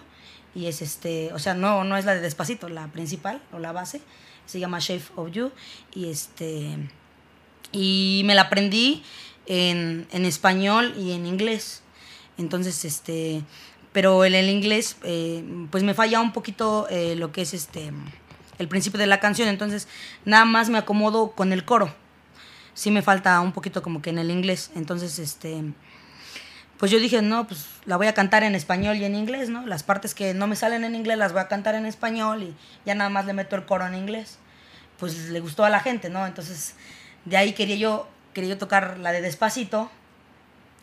Y 0.53 0.65
es 0.65 0.81
este, 0.81 1.31
o 1.34 1.39
sea, 1.39 1.53
no, 1.53 1.84
no 1.84 1.98
es 1.98 2.05
la 2.05 2.13
de 2.13 2.22
Despacito, 2.22 2.67
la 2.70 2.88
principal 2.88 3.41
o 3.53 3.60
la 3.60 3.72
base. 3.72 4.01
Se 4.46 4.60
llama 4.60 4.79
Shape 4.79 5.05
of 5.15 5.31
You. 5.31 5.51
Y 5.93 6.10
este. 6.10 6.77
Y 7.72 8.24
me 8.25 8.36
la 8.36 8.43
aprendí 8.43 9.03
en, 9.46 10.08
en 10.12 10.25
español 10.25 10.93
y 10.98 11.12
en 11.13 11.25
inglés. 11.25 11.84
Entonces, 12.38 12.84
este. 12.84 13.43
Pero 13.93 14.24
en 14.25 14.34
el 14.36 14.50
inglés, 14.50 14.98
eh, 15.03 15.43
pues 15.70 15.84
me 15.84 15.93
falla 15.93 16.22
un 16.22 16.34
poquito 16.34 16.88
eh, 16.89 17.15
lo 17.15 17.31
que 17.31 17.41
es 17.41 17.53
este. 17.53 17.91
El 18.58 18.67
principio 18.67 19.00
de 19.00 19.08
la 19.08 19.20
canción. 19.20 19.48
Entonces, 19.48 19.88
nada 20.25 20.46
más 20.46 20.70
me 20.70 20.77
acomodo 20.77 21.31
con 21.31 21.53
el 21.53 21.63
coro. 21.63 21.93
Sí 22.74 22.91
me 22.91 23.01
falta 23.01 23.39
un 23.41 23.51
poquito 23.51 23.81
como 23.81 24.01
que 24.01 24.10
en 24.10 24.20
el 24.20 24.31
inglés. 24.31 24.72
Entonces, 24.75 25.17
este. 25.17 25.63
Pues 26.82 26.92
yo 26.92 27.00
dije, 27.00 27.22
no, 27.22 27.46
pues 27.46 27.68
la 27.86 27.96
voy 27.96 28.08
a 28.08 28.16
cantar 28.16 28.42
en 28.42 28.56
español 28.56 28.98
y 28.98 29.06
en 29.06 29.14
inglés, 29.14 29.50
¿no? 29.50 29.68
Las 29.68 29.84
partes 29.84 30.16
que 30.16 30.34
no 30.34 30.48
me 30.48 30.56
salen 30.56 30.84
en 30.84 30.96
inglés 30.96 31.16
las 31.16 31.32
voy 31.32 31.42
a 31.42 31.48
cantar 31.48 31.76
en 31.76 31.86
español 31.86 32.42
y 32.42 32.56
ya 32.88 32.96
nada 32.96 33.12
más 33.12 33.28
le 33.28 33.34
meto 33.34 33.56
el 33.56 33.66
coro 33.68 33.86
en 33.86 33.94
inglés. 33.94 34.40
Pues 34.98 35.30
le 35.30 35.40
gustó 35.42 35.64
a 35.64 35.70
la 35.70 35.80
gente, 35.80 36.10
¿no? 36.10 36.26
Entonces, 36.26 36.74
de 37.26 37.38
ahí 37.38 37.54
quería 37.54 37.76
yo, 37.76 38.10
quería 38.34 38.50
yo 38.50 38.58
tocar 38.58 38.98
la 38.98 39.12
de 39.12 39.22
Despacito, 39.22 39.91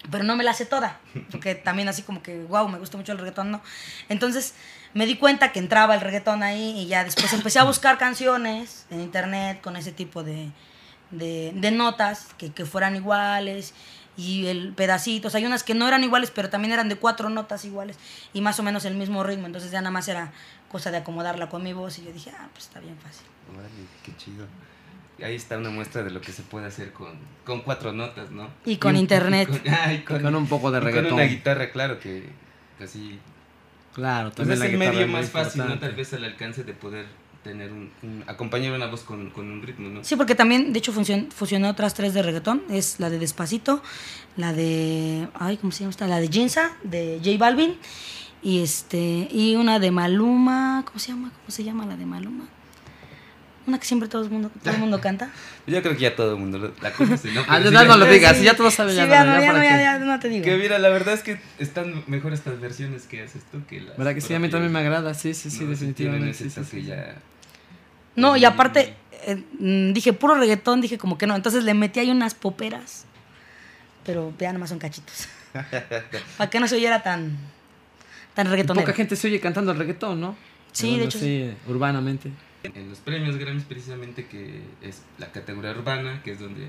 pero 0.08 0.22
no 0.22 0.36
me 0.36 0.44
la 0.44 0.54
sé 0.54 0.66
toda, 0.66 1.00
porque 1.32 1.56
también 1.56 1.88
así 1.88 2.02
como 2.02 2.22
que, 2.22 2.44
wow, 2.44 2.68
me 2.68 2.78
gusta 2.78 2.96
mucho 2.96 3.10
el 3.10 3.18
reggaetón, 3.18 3.50
¿no? 3.50 3.60
Entonces 4.08 4.54
me 4.94 5.04
di 5.04 5.16
cuenta 5.16 5.50
que 5.50 5.58
entraba 5.58 5.96
el 5.96 6.00
reggaetón 6.00 6.44
ahí 6.44 6.78
y 6.78 6.86
ya 6.86 7.02
después 7.02 7.32
empecé 7.32 7.58
a 7.58 7.64
buscar 7.64 7.98
canciones 7.98 8.86
en 8.90 9.00
internet 9.00 9.60
con 9.60 9.74
ese 9.74 9.90
tipo 9.90 10.22
de, 10.22 10.52
de, 11.10 11.50
de 11.56 11.70
notas 11.72 12.28
que, 12.38 12.52
que 12.52 12.64
fueran 12.64 12.94
iguales 12.94 13.74
y 14.18 14.46
el 14.48 14.72
pedacitos. 14.74 15.34
Hay 15.34 15.46
unas 15.46 15.62
que 15.62 15.74
no 15.74 15.88
eran 15.88 16.02
iguales, 16.04 16.30
pero 16.30 16.50
también 16.50 16.72
eran 16.74 16.88
de 16.90 16.96
cuatro 16.96 17.30
notas 17.30 17.64
iguales 17.64 17.96
y 18.34 18.42
más 18.42 18.58
o 18.58 18.62
menos 18.62 18.84
el 18.84 18.96
mismo 18.96 19.22
ritmo. 19.22 19.46
Entonces 19.46 19.70
ya 19.70 19.80
nada 19.80 19.92
más 19.92 20.08
era 20.08 20.32
cosa 20.70 20.90
de 20.90 20.98
acomodarla 20.98 21.48
con 21.48 21.62
mi 21.62 21.72
voz 21.72 21.98
y 22.00 22.04
yo 22.04 22.12
dije, 22.12 22.30
ah, 22.36 22.48
pues 22.52 22.64
está 22.66 22.80
bien 22.80 22.96
fácil. 22.98 23.26
Órale, 23.54 23.70
qué 24.04 24.14
chido. 24.16 24.44
Ahí 25.24 25.36
está 25.36 25.56
una 25.56 25.70
muestra 25.70 26.02
de 26.02 26.10
lo 26.10 26.20
que 26.20 26.32
se 26.32 26.42
puede 26.42 26.66
hacer 26.66 26.92
con, 26.92 27.18
con 27.44 27.62
cuatro 27.62 27.92
notas, 27.92 28.30
¿no? 28.30 28.50
Y 28.64 28.76
con 28.76 28.96
internet. 28.96 29.48
y 29.52 29.58
con, 29.58 29.74
ah, 29.74 29.92
y 29.92 30.00
Con 30.02 30.34
un 30.34 30.46
poco 30.48 30.70
de 30.70 30.78
y 30.78 30.80
Con 30.82 30.86
reggaetón. 30.92 31.14
una 31.14 31.24
guitarra, 31.24 31.70
claro, 31.70 31.98
que 31.98 32.28
así 32.82 33.18
Claro, 33.94 34.30
Pues 34.30 34.48
también 34.48 34.52
es 34.54 34.58
la 34.60 34.66
el 34.66 34.78
medio 34.78 35.06
es 35.06 35.10
más 35.10 35.30
fácil, 35.30 35.64
¿no? 35.66 35.78
Tal 35.78 35.92
vez 35.94 36.12
al 36.12 36.24
alcance 36.24 36.62
de 36.64 36.72
poder 36.72 37.06
tener 37.48 37.72
un, 37.72 37.90
un- 38.02 38.24
acompañar 38.26 38.72
una 38.72 38.86
voz 38.86 39.02
con, 39.02 39.30
con 39.30 39.50
un 39.50 39.62
ritmo, 39.62 39.88
¿no? 39.88 40.04
Sí, 40.04 40.16
porque 40.16 40.34
también, 40.34 40.72
de 40.72 40.78
hecho, 40.78 40.92
funcion- 40.92 41.30
fusioné 41.30 41.68
otras 41.68 41.94
tres 41.94 42.12
de 42.14 42.22
reggaetón. 42.22 42.62
Es 42.70 43.00
la 43.00 43.08
de 43.10 43.18
Despacito, 43.18 43.82
la 44.36 44.52
de. 44.52 45.28
Ay, 45.34 45.56
¿cómo 45.56 45.72
se 45.72 45.80
llama 45.80 45.90
esta? 45.90 46.06
La 46.06 46.20
de 46.20 46.28
Jinza, 46.28 46.72
de 46.82 47.20
J 47.24 47.38
Balvin. 47.38 47.76
Y 48.42 48.62
este. 48.62 49.28
Y 49.32 49.56
una 49.56 49.78
de 49.78 49.90
Maluma. 49.90 50.82
¿Cómo 50.86 50.98
se 50.98 51.08
llama? 51.08 51.30
¿Cómo 51.30 51.50
se 51.50 51.64
llama 51.64 51.86
la 51.86 51.96
de 51.96 52.06
Maluma? 52.06 52.44
Una 53.66 53.78
que 53.78 53.84
siempre 53.84 54.08
todo 54.08 54.22
el 54.24 54.30
mundo, 54.30 54.50
todo 54.62 54.72
el 54.72 54.80
mundo 54.80 54.98
canta. 54.98 55.30
Yo 55.66 55.82
creo 55.82 55.92
que 55.94 56.00
ya 56.00 56.16
todo 56.16 56.32
el 56.32 56.38
mundo 56.38 56.56
lo- 56.58 56.72
la 56.80 56.90
conoce, 56.92 57.30
¿no? 57.32 57.42
Ah, 57.48 57.60
sí, 57.62 57.70
no 57.70 57.96
lo 57.98 58.06
digas, 58.06 58.38
Sí, 58.38 58.44
ya 58.44 58.54
todos 58.56 58.72
saben. 58.72 58.92
Sí, 58.94 58.96
ya, 58.96 59.06
ya, 59.06 59.24
no, 59.24 59.34
no, 59.34 59.40
ya 59.42 59.52
no, 59.52 59.62
ya, 59.62 59.76
ya 59.82 59.98
no 59.98 60.18
te 60.18 60.28
digo. 60.30 60.42
Que 60.42 60.56
mira, 60.56 60.78
la 60.78 60.88
verdad 60.88 61.12
es 61.12 61.22
que 61.22 61.38
están 61.58 62.02
mejor 62.06 62.32
estas 62.32 62.58
versiones 62.60 63.02
que 63.06 63.22
haces 63.22 63.42
tú 63.52 63.60
que 63.68 63.82
las 63.82 63.94
¿Verdad 63.98 64.14
que 64.14 64.22
sí? 64.22 64.32
A 64.32 64.38
mí 64.38 64.48
también 64.48 64.72
me 64.72 64.78
agrada, 64.78 65.12
sí, 65.12 65.34
sí, 65.34 65.50
sí, 65.50 65.64
No, 65.64 65.70
definitivamente. 65.70 66.32
Sí, 66.32 66.48
sí, 66.48 66.60
sí. 66.64 66.82
ya... 66.84 67.16
No, 68.18 68.36
y 68.36 68.44
aparte, 68.44 68.94
eh, 69.26 69.42
mm, 69.58 69.92
dije 69.92 70.12
puro 70.12 70.34
reggaetón, 70.34 70.80
dije 70.80 70.98
como 70.98 71.18
que 71.18 71.26
no. 71.26 71.36
Entonces 71.36 71.64
le 71.64 71.74
metí 71.74 72.00
ahí 72.00 72.10
unas 72.10 72.34
poperas. 72.34 73.04
Pero 74.04 74.32
ya 74.38 74.52
nomás 74.52 74.70
son 74.70 74.78
cachitos. 74.78 75.28
Para 76.38 76.50
que 76.50 76.60
no 76.60 76.68
se 76.68 76.76
oyera 76.76 77.02
tan. 77.02 77.36
tan 78.34 78.46
Y 78.46 78.50
reggaetonero. 78.50 78.86
Poca 78.86 78.96
gente 78.96 79.16
se 79.16 79.28
oye 79.28 79.40
cantando 79.40 79.72
el 79.72 79.78
reggaetón, 79.78 80.20
¿no? 80.20 80.36
Sí, 80.72 80.98
de 80.98 81.04
hecho 81.04 81.18
así, 81.18 81.50
urbanamente. 81.66 82.30
En 82.62 82.88
los 82.88 82.98
premios 82.98 83.36
Grammys 83.36 83.64
precisamente 83.64 84.26
que 84.26 84.60
es 84.82 85.02
la 85.18 85.30
categoría 85.30 85.70
urbana, 85.70 86.22
que 86.22 86.32
es 86.32 86.40
donde 86.40 86.68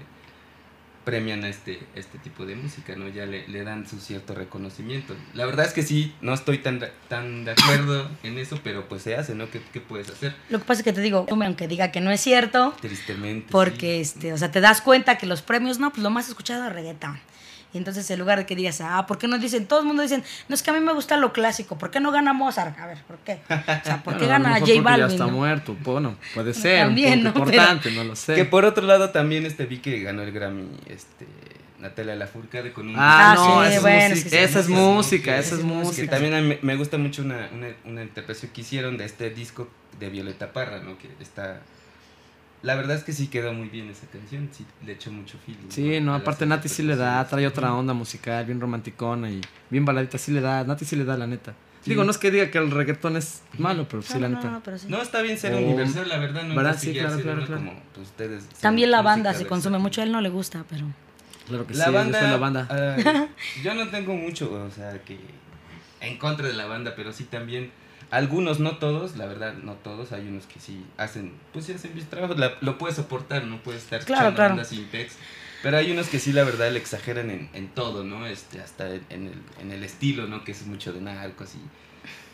premian 1.10 1.43
a 1.43 1.50
este, 1.50 1.80
este 1.95 2.19
tipo 2.19 2.45
de 2.45 2.56
música, 2.56 2.95
¿no? 2.95 3.08
Ya 3.08 3.26
le, 3.26 3.48
le 3.48 3.63
dan 3.63 3.88
su 3.88 4.00
cierto 4.00 4.36
reconocimiento. 4.36 5.15
La 5.34 5.45
verdad 5.45 5.65
es 5.65 5.74
que 5.74 5.82
sí, 5.82 6.13
no 6.22 6.34
estoy 6.34 6.60
tan, 6.60 6.80
de- 6.80 6.91
tan 7.08 7.45
de 7.45 7.52
acuerdo 7.52 8.10
en 8.24 8.38
eso, 8.38 8.60
pero 8.63 8.88
pues 8.88 9.02
se 9.02 9.15
hace, 9.15 9.34
¿no? 9.34 9.50
¿Qué, 9.50 9.60
qué 9.74 9.82
puedes 9.82 10.10
hacer? 10.10 10.36
Lo 10.50 10.60
que 10.60 10.65
pasa 10.65 10.82
es 10.82 10.84
que 10.84 10.93
te 10.93 11.02
digo, 11.02 11.26
aunque 11.30 11.67
diga 11.67 11.91
que 11.91 12.02
no 12.02 12.12
es 12.12 12.22
cierto, 12.22 12.76
Tristemente. 12.82 13.48
porque, 13.52 14.00
este, 14.02 14.34
o 14.34 14.38
sea, 14.38 14.52
te 14.52 14.62
das 14.62 14.82
cuenta 14.82 15.17
que 15.17 15.26
los 15.26 15.41
premios, 15.41 15.80
no, 15.80 15.89
pues 15.89 16.04
lo 16.04 16.10
más 16.12 16.28
escuchado 16.30 16.67
es 16.67 16.74
reggaetón. 16.74 17.19
Y 17.71 17.77
entonces 17.77 18.10
en 18.10 18.17
lugar 18.19 18.39
de 18.39 18.45
que 18.47 18.55
digas, 18.55 18.82
ah, 18.82 19.05
¿por 19.05 19.17
qué 19.19 19.27
no 19.27 19.38
dicen? 19.38 19.67
Todo 19.67 19.79
el 19.82 19.86
mundo 19.86 20.01
dicen, 20.01 20.23
no 20.47 20.55
es 20.55 20.63
que 20.63 20.71
a 20.71 20.73
mí 20.73 20.79
me 20.79 20.91
gusta 20.93 21.17
lo 21.17 21.32
clásico, 21.34 21.77
¿por 21.77 21.91
qué 21.91 21.99
no 21.99 22.12
gana 22.12 22.34
Mozart? 22.34 22.77
A 22.79 22.88
ver, 22.88 22.97
¿por 23.03 23.17
qué? 23.19 23.41
O 23.49 23.86
sea, 23.86 24.01
¿por 24.03 24.17
qué 24.17 24.25
a 24.25 24.29
gana 24.29 24.53
mejor 24.53 24.67
J 24.69 24.82
Balvin? 24.82 25.08
ya 25.08 25.13
está 25.13 25.25
no? 25.27 25.32
muerto. 25.32 25.77
Bueno, 25.84 26.15
puede 26.34 26.53
ser. 26.55 26.86
También, 26.86 27.19
un 27.19 27.23
¿no? 27.25 27.34
punto 27.34 27.51
Pero- 27.51 27.62
importante, 27.62 27.91
no 27.91 28.03
lo 28.03 28.15
sé. 28.15 28.34
Que 28.36 28.45
por 28.45 28.65
otro 28.65 28.86
lado 28.88 29.12
también 29.12 29.45
este 29.45 29.65
vi 29.67 29.77
que 29.79 29.99
ganó 30.01 30.23
el 30.23 30.32
Grammy 30.32 30.67
este 30.88 31.27
Natalia 31.79 32.15
Lafourcade 32.15 32.73
con 32.73 32.89
un 32.89 32.95
Ah, 32.97 33.32
Ah, 33.32 33.36
no, 33.36 33.62
sí, 33.63 33.71
esa, 33.71 33.82
bueno, 33.82 33.97
es 33.99 34.10
música, 34.10 34.29
sí, 34.29 34.36
esa 34.38 34.60
es 34.60 34.67
música, 34.69 35.38
esa 35.38 35.55
es 35.55 35.63
música. 35.63 36.01
que 36.01 36.08
también 36.10 36.34
a 36.34 36.58
me 36.62 36.75
gusta 36.75 36.97
mucho 36.97 37.21
una, 37.21 37.49
una, 37.53 37.67
una 37.86 38.01
interpretación 38.01 38.51
que 38.51 38.62
hicieron 38.62 38.97
de 38.97 39.05
este 39.05 39.29
disco 39.29 39.69
de 39.99 40.10
Violeta 40.10 40.51
Parra, 40.51 40.79
¿no? 40.79 40.97
Que 40.97 41.08
está 41.21 41.62
la 42.62 42.76
verdad 42.76 42.98
es 42.98 43.04
que 43.04 43.13
sí 43.13 43.28
quedó 43.28 43.54
muy 43.54 43.69
bien 43.69 43.89
esa 43.89 44.06
canción, 44.08 44.50
sí 44.52 44.65
le 44.86 44.93
echó 44.93 45.12
mucho 45.12 45.38
feeling. 45.45 45.69
Sí, 45.69 46.00
no, 46.02 46.13
aparte 46.13 46.45
Nati 46.45 46.67
sí 46.69 46.84
le 46.84 46.95
da, 46.95 47.26
trae 47.28 47.48
otra 47.48 47.74
onda 47.74 47.93
musical, 47.93 48.45
bien 48.45 48.60
romanticona 48.60 49.30
y 49.30 49.41
bien 49.69 49.86
baladita, 49.86 50.17
sí 50.17 50.32
le 50.32 50.41
da, 50.41 50.63
Nati 50.63 50.86
sí 50.86 50.95
le 50.95 51.06
da, 51.06 51.15
la 51.17 51.28
neta. 51.28 51.54
Sí. 51.82 51.91
Digo, 51.91 52.04
no 52.04 52.12
es 52.12 52.17
que 52.17 52.30
diga 52.30 52.52
que 52.52 52.58
el 52.58 52.72
reggaetón 52.72 53.15
es 53.15 53.41
malo, 53.58 53.88
pero 53.89 54.02
sí, 54.02 54.15
No, 54.15 54.19
la 54.19 54.30
no, 54.30 54.36
neta. 54.38 54.52
no, 54.52 54.62
pero 54.62 54.78
sí. 54.78 54.88
No, 54.89 55.02
está 55.02 55.22
bien 55.22 55.38
ser 55.38 55.54
Oh, 55.54 55.58
universal, 55.60 56.10
la 56.10 56.17
verdad, 56.17 56.43
no 56.43 56.54
¿verdad? 56.56 56.78
Sí, 56.78 56.91
claro, 56.91 57.17
claro, 57.22 57.45
claro. 57.45 57.56
como, 57.63 57.82
pues, 57.95 58.08
ustedes 58.10 58.50
También 58.60 58.91
la 58.91 59.02
banda 59.02 59.34
se 59.34 59.45
consume 59.48 59.80
mucho, 59.80 60.02
a 60.02 60.04
él 60.04 60.12
no 60.12 60.19
le 60.19 60.30
gusta, 60.30 60.65
pero... 60.69 60.86
Claro 61.48 61.65
que 61.65 61.74
La 61.76 61.86
sí, 61.86 61.91
banda, 61.91 62.19
yo 62.19 62.26
soy 62.26 62.32
la 62.32 62.38
banda. 62.38 63.30
yo 63.63 63.74
no 63.74 63.88
tengo 63.88 64.13
mucho, 64.13 64.52
o 64.52 64.69
sea, 64.69 65.02
que 65.04 65.17
en 66.02 66.17
contra 66.17 66.48
de 66.48 66.54
la 66.54 66.65
banda, 66.65 66.93
pero 66.95 67.13
sí 67.13 67.24
también 67.24 67.72
algunos, 68.12 68.60
no 68.60 68.78
todos, 68.78 69.15
la 69.17 69.26
verdad, 69.26 69.54
no 69.54 69.74
todos, 69.74 70.12
hay 70.12 70.28
unos 70.28 70.45
que 70.45 70.60
sí 70.60 70.84
hacen, 70.98 71.34
pues 71.54 71.65
sí 71.65 71.74
hacen 71.74 71.93
bien 71.93 72.06
su 72.06 72.10
trabajo, 72.10 72.34
la- 72.36 72.54
lo 72.62 72.78
puedes 72.78 72.95
soportar, 72.95 73.43
no 73.45 73.62
puedes 73.62 73.84
estar 73.84 74.04
Claro, 74.06 74.34
claro. 74.36 74.63
sin 74.65 74.86
pex, 74.86 75.15
pero 75.62 75.78
hay 75.78 75.91
unos 75.91 76.08
que 76.08 76.19
sí, 76.19 76.32
la 76.34 76.43
verdad, 76.43 76.72
le 76.72 76.80
exageran 76.80 77.30
en, 77.30 77.50
en 77.54 77.67
todo, 77.69 78.04
¿no? 78.04 78.26
Este, 78.26 78.62
hasta 78.62 78.93
en, 78.93 79.04
en 79.10 79.28
el, 79.28 79.41
en 79.62 79.72
el 79.72 79.84
estilo, 79.84 80.28
¿no? 80.28 80.43
Que 80.43 80.54
es 80.54 80.65
mucho 80.65 80.91
de 80.93 81.02
narcos 81.02 81.50
y 81.56 81.60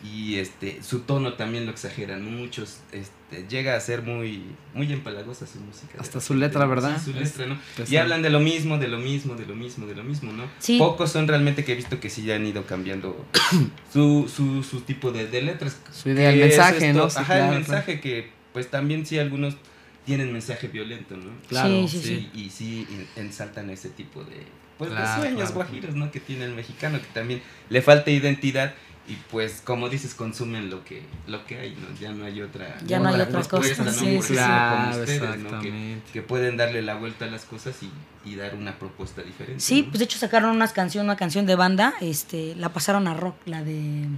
y 0.04 0.36
este 0.36 0.82
su 0.82 1.00
tono 1.00 1.34
también 1.34 1.64
lo 1.64 1.72
exageran 1.72 2.22
mucho 2.24 2.62
este, 2.62 3.46
llega 3.48 3.76
a 3.76 3.80
ser 3.80 4.02
muy 4.02 4.42
muy 4.74 4.92
empalagosa 4.92 5.46
su 5.46 5.58
música 5.58 5.94
hasta 5.98 6.20
su 6.20 6.34
letra 6.34 6.66
verdad 6.66 7.00
su 7.02 7.12
letra 7.12 7.46
no 7.46 7.58
y 7.88 7.96
hablan 7.96 8.20
de 8.20 8.28
lo 8.30 8.40
mismo 8.40 8.78
de 8.78 8.88
lo 8.88 8.98
mismo 8.98 9.36
de 9.36 9.46
lo 9.46 9.54
mismo 9.54 9.86
de 9.86 9.94
lo 9.94 10.04
mismo 10.04 10.32
no 10.32 10.44
pocos 10.78 11.12
son 11.12 11.26
realmente 11.26 11.64
que 11.64 11.72
he 11.72 11.76
visto 11.76 11.98
que 11.98 12.10
sí 12.10 12.24
ya 12.24 12.36
han 12.36 12.46
ido 12.46 12.66
cambiando 12.66 13.24
su, 13.92 14.30
su, 14.34 14.62
su 14.62 14.80
tipo 14.82 15.12
de, 15.12 15.26
de, 15.26 15.42
letras. 15.42 15.80
Su 15.90 16.10
idea 16.10 16.30
el 16.30 16.40
mensaje 16.40 16.92
no 16.92 17.04
ajá 17.04 17.48
el 17.48 17.54
mensaje 17.54 18.00
que 18.00 18.30
pues 18.52 18.70
también 18.70 19.06
sí 19.06 19.18
algunos 19.18 19.56
tienen 20.04 20.32
mensaje 20.32 20.68
violento 20.68 21.16
no 21.16 21.30
claro. 21.48 21.88
Sí, 21.88 22.00
sí, 22.00 22.30
y 22.34 22.50
sí 22.50 22.86
ensaltan 23.16 23.70
ese 23.70 23.88
tipo 23.88 24.22
de 24.24 24.46
pues 24.78 24.90
de 24.90 25.16
sueños 25.16 25.52
guajiros 25.52 25.94
no 25.94 26.10
que 26.10 26.20
tiene 26.20 26.44
el 26.44 26.52
mexicano 26.52 27.00
que 27.00 27.06
también 27.14 27.40
le 27.70 27.80
falta 27.82 28.10
identidad 28.10 28.74
y 29.08 29.14
pues 29.30 29.62
como 29.64 29.88
dices 29.88 30.14
consumen 30.14 30.68
lo 30.68 30.84
que 30.84 31.02
lo 31.26 31.44
que 31.46 31.58
hay 31.58 31.76
no 31.76 31.98
ya 31.98 32.12
no 32.12 32.24
hay 32.24 32.42
otra 32.42 32.76
ya 32.84 32.98
no 32.98 33.08
hay 33.08 33.20
otras 33.20 33.46
cosas 33.48 33.94
sí, 33.94 34.20
sí, 34.20 34.34
claro, 34.34 35.00
ustedes, 35.00 35.38
¿no? 35.38 35.60
que, 35.60 36.22
pueden 36.22 36.56
darle 36.56 36.82
la 36.82 36.96
vuelta 36.96 37.26
a 37.26 37.28
las 37.28 37.44
cosas 37.44 37.76
y, 37.82 37.90
y 38.28 38.34
dar 38.34 38.54
una 38.54 38.78
propuesta 38.78 39.22
diferente 39.22 39.60
sí 39.60 39.84
pues 39.84 39.98
de 39.98 40.04
hecho 40.06 40.18
sacaron 40.18 40.50
unas 40.50 40.72
canción 40.72 41.04
una 41.04 41.16
canción 41.16 41.46
de 41.46 41.54
banda 41.54 41.94
este 42.00 42.54
la 42.56 42.72
pasaron 42.72 43.06
a 43.06 43.14
rock 43.14 43.36
la 43.46 43.62
de 43.62 44.08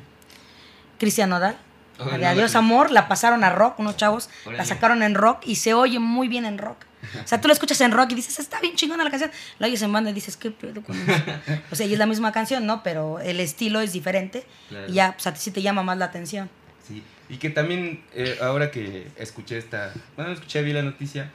Cristian 0.99 1.31
Nodal. 1.31 1.57
La 1.99 2.19
de 2.19 2.27
Adiós 2.27 2.55
Amor 2.55 2.91
la 2.91 3.09
pasaron 3.09 3.43
a 3.43 3.51
rock 3.51 3.81
unos 3.81 3.97
chavos 3.97 4.31
la 4.47 4.65
sacaron 4.65 5.03
en 5.03 5.15
rock 5.15 5.41
y 5.45 5.57
se 5.57 5.75
oye 5.75 5.99
muy 5.99 6.29
bien 6.29 6.45
en 6.45 6.59
rock 6.59 6.77
o 7.25 7.29
sea, 7.29 7.41
tú 7.41 7.49
la 7.49 7.55
escuchas 7.55 7.81
en 7.81 7.93
rock 7.93 8.13
y 8.13 8.15
dices, 8.17 8.39
está 8.39 8.61
bien 8.61 8.75
chingona 8.77 9.05
la 9.05 9.11
canción. 9.11 9.31
La 9.59 9.67
oyes 9.67 9.83
en 9.83 9.93
banda 9.93 10.11
y 10.11 10.15
dices, 10.15 10.37
¿qué 10.37 10.51
pedo 10.51 10.83
con 10.83 10.97
eso? 10.99 11.23
O 11.71 11.77
sea, 11.77 11.87
y 11.87 11.93
es 11.93 11.99
la 11.99 12.07
misma 12.07 12.33
canción, 12.33 12.67
¿no? 12.67 12.83
Pero 12.83 13.21
el 13.21 13.41
estilo 13.41 13.81
es 13.81 13.93
diferente 13.93 14.45
y 14.89 14.95
ya, 14.95 15.13
pues 15.13 15.27
a 15.27 15.35
ti 15.35 15.41
sí 15.41 15.51
te 15.51 15.63
llama 15.63 15.83
más 15.83 15.99
la 15.99 16.07
atención. 16.07 16.51
Sí, 16.87 17.03
y 17.29 17.37
que 17.37 17.51
también, 17.51 18.03
eh, 18.15 18.39
ahora 18.41 18.71
que 18.71 19.09
escuché 19.17 19.59
esta, 19.59 19.93
bueno, 20.17 20.33
escuché, 20.33 20.63
vi 20.63 20.73
la 20.73 20.83
noticia 20.83 21.31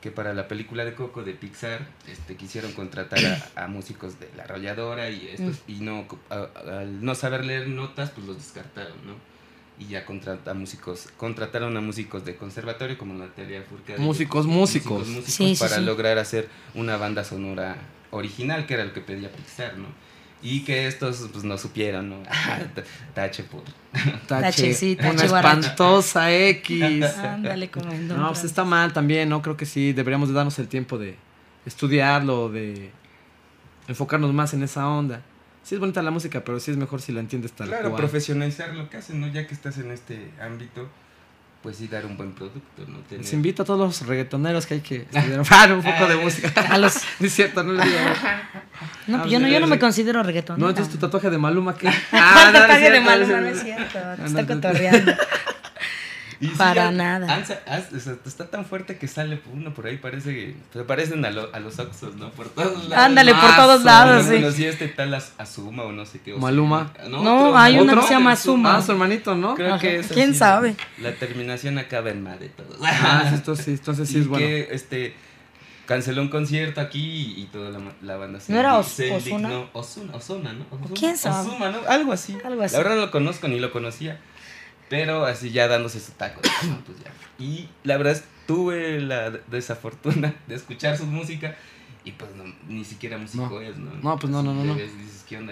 que 0.00 0.10
para 0.10 0.32
la 0.32 0.46
película 0.46 0.84
de 0.84 0.94
Coco 0.94 1.24
de 1.24 1.32
Pixar 1.32 1.86
este, 2.06 2.36
quisieron 2.36 2.72
contratar 2.72 3.18
a, 3.56 3.66
músicos 3.66 4.20
de 4.20 4.30
la 4.36 4.44
arrolladora 4.44 5.10
y 5.10 5.28
estos, 5.28 5.56
mm. 5.66 5.70
y 5.72 5.74
no, 5.80 6.06
al 6.30 7.04
no 7.04 7.14
saber 7.14 7.44
leer 7.44 7.68
notas, 7.68 8.10
pues 8.10 8.26
los 8.26 8.36
descartaron, 8.36 8.96
¿no? 9.04 9.14
Y 9.78 9.86
ya 9.86 10.04
contrata 10.04 10.54
músicos, 10.54 11.08
contrataron 11.16 11.76
a 11.76 11.80
músicos 11.80 12.24
de 12.24 12.36
conservatorio 12.36 12.98
como 12.98 13.14
Natalia 13.14 13.62
Furcade. 13.62 13.98
Músicos, 13.98 14.46
músicos. 14.46 15.06
músicos, 15.06 15.58
para 15.58 15.80
lograr 15.80 16.18
hacer 16.18 16.48
una 16.74 16.96
banda 16.96 17.22
sonora 17.24 17.76
original, 18.10 18.66
que 18.66 18.74
era 18.74 18.84
lo 18.84 18.92
que 18.92 19.00
pedía 19.00 19.30
Pixar, 19.30 19.76
¿no? 19.78 19.86
Y 20.40 20.64
que 20.64 20.86
estos 20.86 21.28
pues 21.32 21.44
no 21.44 21.58
supieron, 21.58 22.10
¿no? 22.10 22.16
tache 23.14 23.44
por... 23.44 23.62
Tache, 24.26 24.72
sí, 24.72 24.96
tache 24.96 25.10
Una 25.10 25.24
espantosa 25.24 26.32
X. 26.32 27.04
Ándale, 27.16 27.70
como 27.70 27.92
No, 27.92 28.28
pues 28.28 28.44
está 28.44 28.64
mal 28.64 28.92
también, 28.92 29.28
¿no? 29.28 29.42
Creo 29.42 29.56
que 29.56 29.66
sí, 29.66 29.92
deberíamos 29.92 30.28
de 30.28 30.34
darnos 30.34 30.58
el 30.58 30.68
tiempo 30.68 30.98
de 30.98 31.16
estudiarlo, 31.66 32.48
de 32.48 32.90
enfocarnos 33.88 34.32
más 34.32 34.54
en 34.54 34.62
esa 34.62 34.88
onda 34.88 35.22
sí 35.68 35.74
es 35.74 35.80
bonita 35.80 36.00
la 36.00 36.10
música, 36.10 36.42
pero 36.44 36.58
sí 36.60 36.70
es 36.70 36.78
mejor 36.78 37.02
si 37.02 37.12
la 37.12 37.20
entiendes 37.20 37.52
tal 37.52 37.68
claro, 37.68 37.94
profesionalizar 37.94 38.74
lo 38.74 38.88
que 38.88 38.96
hacen, 38.96 39.20
¿no? 39.20 39.28
Ya 39.28 39.46
que 39.46 39.52
estás 39.52 39.76
en 39.76 39.90
este 39.90 40.30
ámbito, 40.40 40.88
pues 41.62 41.76
sí 41.76 41.88
dar 41.88 42.06
un 42.06 42.16
buen 42.16 42.32
producto, 42.32 42.86
¿no? 42.86 43.00
Tener... 43.00 43.22
Les 43.22 43.34
invito 43.34 43.64
a 43.64 43.66
todos 43.66 43.78
los 43.78 44.08
reggaetoneros 44.08 44.64
que 44.64 44.74
hay 44.74 44.80
que 44.80 44.96
estudiar 45.12 45.74
un 45.74 45.82
poco 45.82 46.06
de 46.06 46.16
música. 46.16 46.48
A 46.70 46.78
los... 46.78 46.96
es 47.20 47.34
cierto, 47.34 47.62
no 47.64 47.74
le 47.74 47.84
digo. 47.84 47.98
No, 49.08 49.18
pues 49.18 49.30
yo, 49.30 49.40
no, 49.40 49.48
yo 49.48 49.60
no 49.60 49.66
me 49.66 49.78
considero 49.78 50.22
reggaetonero. 50.22 50.64
No, 50.64 50.70
entonces 50.70 50.90
tu 50.90 50.98
tatuaje 50.98 51.28
de 51.28 51.36
Maluma, 51.36 51.76
¿qué? 51.76 51.90
Ah, 52.12 52.44
el 52.46 52.52
tatuaje 52.54 52.90
de 52.90 53.00
Maluma, 53.02 53.40
no 53.42 53.48
es 53.48 53.62
cierto. 53.62 53.98
Te 54.16 54.24
está 54.24 54.46
cotorreando. 54.46 55.12
Para 56.56 56.90
nada. 56.92 57.42
está 58.24 58.46
tan 58.48 58.64
fuerte 58.64 58.96
que 58.96 59.08
sale 59.08 59.40
uno 59.52 59.74
por 59.74 59.86
ahí, 59.86 59.96
parece 59.96 60.54
se 60.72 60.84
parecen 60.84 61.24
a, 61.24 61.28
a 61.28 61.60
los 61.60 61.78
Oxos, 61.78 62.14
¿no? 62.14 62.30
Por 62.30 62.48
todos 62.48 62.88
lados. 62.88 63.04
Ándale, 63.06 63.34
por 63.34 63.56
todos 63.56 63.84
lados, 63.84 64.26
sí. 64.26 64.34
conocí 64.34 64.64
este 64.64 64.88
tal 64.88 65.14
Azuma 65.14 65.84
o 65.84 65.92
no 65.92 66.06
sé 66.06 66.20
qué. 66.20 66.34
Maluma. 66.34 66.92
No, 67.08 67.56
hay 67.56 67.78
uno 67.78 67.94
que 67.96 68.02
se 68.02 68.14
llama 68.14 68.32
Azuma. 68.32 68.76
Ah, 68.76 68.82
su 68.82 68.92
hermanito, 68.92 69.34
¿no? 69.34 69.54
Creo 69.54 69.78
que 69.78 69.98
es 69.98 70.08
¿Quién 70.08 70.34
sabe? 70.34 70.76
La 70.98 71.12
terminación 71.12 71.78
acaba 71.78 72.10
en 72.10 72.22
ma 72.22 72.36
de 72.36 72.48
todos. 72.48 72.78
Ah, 72.82 73.30
esto 73.34 73.56
sí, 73.56 73.72
entonces 73.72 74.08
sí 74.08 74.18
es 74.18 74.28
bueno. 74.28 74.46
que, 74.46 74.68
este 74.70 75.14
canceló 75.86 76.20
un 76.20 76.28
concierto 76.28 76.82
aquí 76.82 77.34
y, 77.38 77.44
toda 77.46 77.70
la, 77.70 77.80
la 78.02 78.16
banda 78.18 78.40
se 78.40 78.52
¿No 78.52 78.60
era 78.60 78.76
Os 78.76 79.00
Osuna? 79.00 79.64
Osuna? 79.72 80.14
Osuna, 80.14 80.52
¿no? 80.52 80.66
¿Quién 80.94 81.16
sabe? 81.16 81.48
¿no? 81.58 81.78
Algo 81.88 82.12
así. 82.12 82.36
Algo 82.44 82.62
así. 82.62 82.74
La 82.74 82.82
verdad 82.82 82.96
no 82.96 83.06
lo 83.06 83.10
conozco 83.10 83.48
ni 83.48 83.58
lo 83.58 83.72
conocía. 83.72 84.20
Pero 84.88 85.24
así 85.24 85.50
ya 85.50 85.68
dándose 85.68 86.00
su 86.00 86.12
taco. 86.12 86.40
pues 86.86 86.98
ya. 87.04 87.44
Y 87.44 87.68
la 87.84 87.96
verdad 87.96 88.14
es, 88.14 88.24
tuve 88.46 89.00
la 89.00 89.30
desafortuna 89.30 90.34
de 90.46 90.54
escuchar 90.54 90.96
su 90.96 91.06
música 91.06 91.56
y 92.04 92.12
pues 92.12 92.30
ni 92.68 92.84
siquiera 92.84 93.18
músico 93.18 93.60
es, 93.60 93.76
¿no? 93.76 93.92
No, 94.02 94.18
pues 94.18 94.30
no, 94.32 94.42
no, 94.42 94.54
no. 94.54 94.76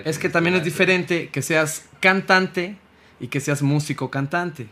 es 0.05 0.19
que 0.19 0.29
también 0.29 0.57
es 0.57 0.65
diferente 0.65 1.29
que 1.29 1.43
seas 1.43 1.87
cantante 2.01 2.77
y 3.21 3.29
que 3.29 3.41
seas 3.41 3.63
músico 3.63 4.11
cantante. 4.11 4.67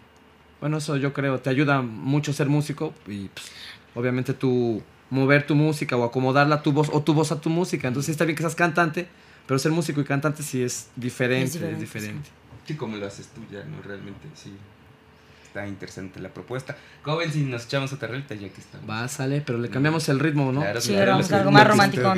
Bueno, 0.61 0.79
eso 0.79 0.97
yo 0.97 1.13
creo, 1.13 1.39
te 1.41 1.51
ayuda 1.51 1.83
mucho 1.83 2.33
ser 2.33 2.49
músico 2.49 2.95
y 3.07 3.29
pues, 3.29 3.53
obviamente 3.95 4.33
tú 4.33 4.83
mover 5.11 5.47
tu 5.47 5.55
música 5.55 5.97
o 5.97 6.05
acomodarla 6.05 6.57
a 6.57 6.63
tu 6.63 6.73
voz 6.73 6.89
o 6.93 7.03
tu 7.03 7.13
voz 7.13 7.33
a 7.33 7.41
tu 7.41 7.51
música. 7.51 7.89
Entonces 7.89 8.13
está 8.13 8.25
bien 8.25 8.37
que 8.37 8.43
seas 8.43 8.55
cantante, 8.55 9.07
pero 9.47 9.59
ser 9.59 9.73
músico 9.73 10.01
y 10.01 10.05
cantante 10.05 10.43
sí 10.43 10.63
es 10.63 10.89
diferente, 10.97 11.71
es 11.71 11.79
diferente. 11.79 12.25
Sí, 12.25 12.33
como 12.73 12.97
lo 12.97 13.07
haces 13.07 13.29
tú 13.29 13.43
ya, 13.53 13.63
¿no? 13.65 13.83
Realmente, 13.83 14.27
sí. 14.35 14.55
Está 15.45 15.69
interesante 15.69 16.19
la 16.19 16.31
propuesta. 16.31 16.77
Joven, 17.03 17.31
si 17.31 17.45
nos 17.45 17.67
echamos 17.67 17.93
otra 17.93 18.09
reta 18.09 18.35
ya 18.35 18.49
que 18.49 18.61
estamos. 18.61 18.89
Va, 18.89 19.07
sale, 19.07 19.41
pero 19.41 19.59
le 19.59 19.69
cambiamos 19.69 20.09
el 20.09 20.19
ritmo, 20.19 20.51
¿no? 20.51 20.63
Claro, 20.63 20.81
sí, 20.81 20.97
vamos 20.97 21.31
algo 21.31 21.53
más 21.53 21.69
romántico. 21.69 22.13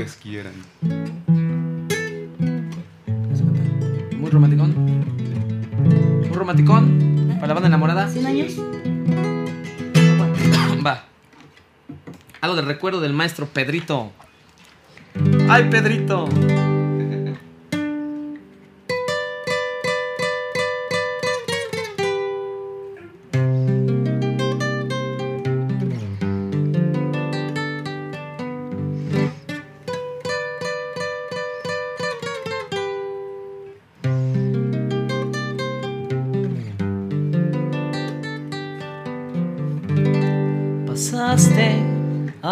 Muy 4.16 4.30
romanticón. 4.30 4.74
Muy 6.20 6.32
romanticón. 6.32 7.34
Para 7.34 7.48
la 7.48 7.54
banda 7.54 7.66
enamorada. 7.66 8.08
¿100 8.08 8.26
años? 8.26 8.56
Va. 10.86 11.04
Algo 12.40 12.56
de 12.56 12.62
recuerdo 12.62 13.00
del 13.00 13.12
maestro 13.12 13.46
Pedrito. 13.46 14.12
¡Ay, 15.48 15.68
Pedrito! 15.70 16.28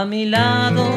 Mi 0.06 0.26
lado 0.26 0.93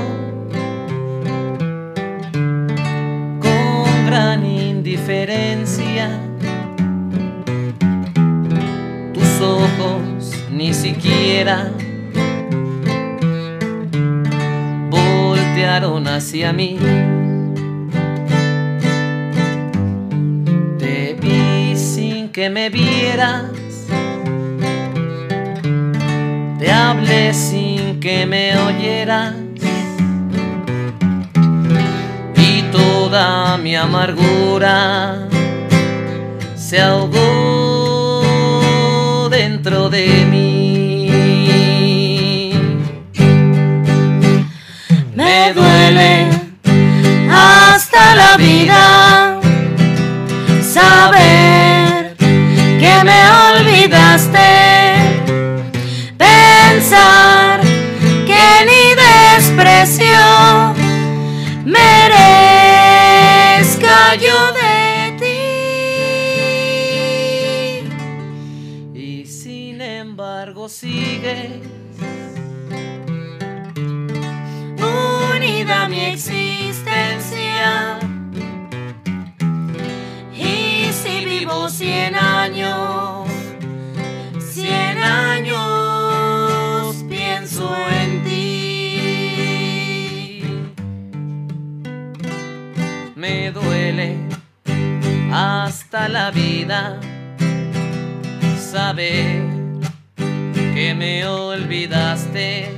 Unida 74.78 75.90
mi 75.90 76.00
existencia. 76.06 78.00
Y 80.34 80.90
si 80.94 81.26
vivo 81.26 81.68
cien 81.70 82.16
años, 82.16 83.28
cien 84.40 84.98
años 85.00 86.96
pienso 87.10 87.76
en 87.90 88.24
ti. 88.24 89.02
Me 93.16 93.52
duele 93.52 94.16
hasta 95.32 96.08
la 96.08 96.32
vida 96.32 97.02
saber 98.72 99.46
me 100.97 101.25
olvidaste. 101.27 102.71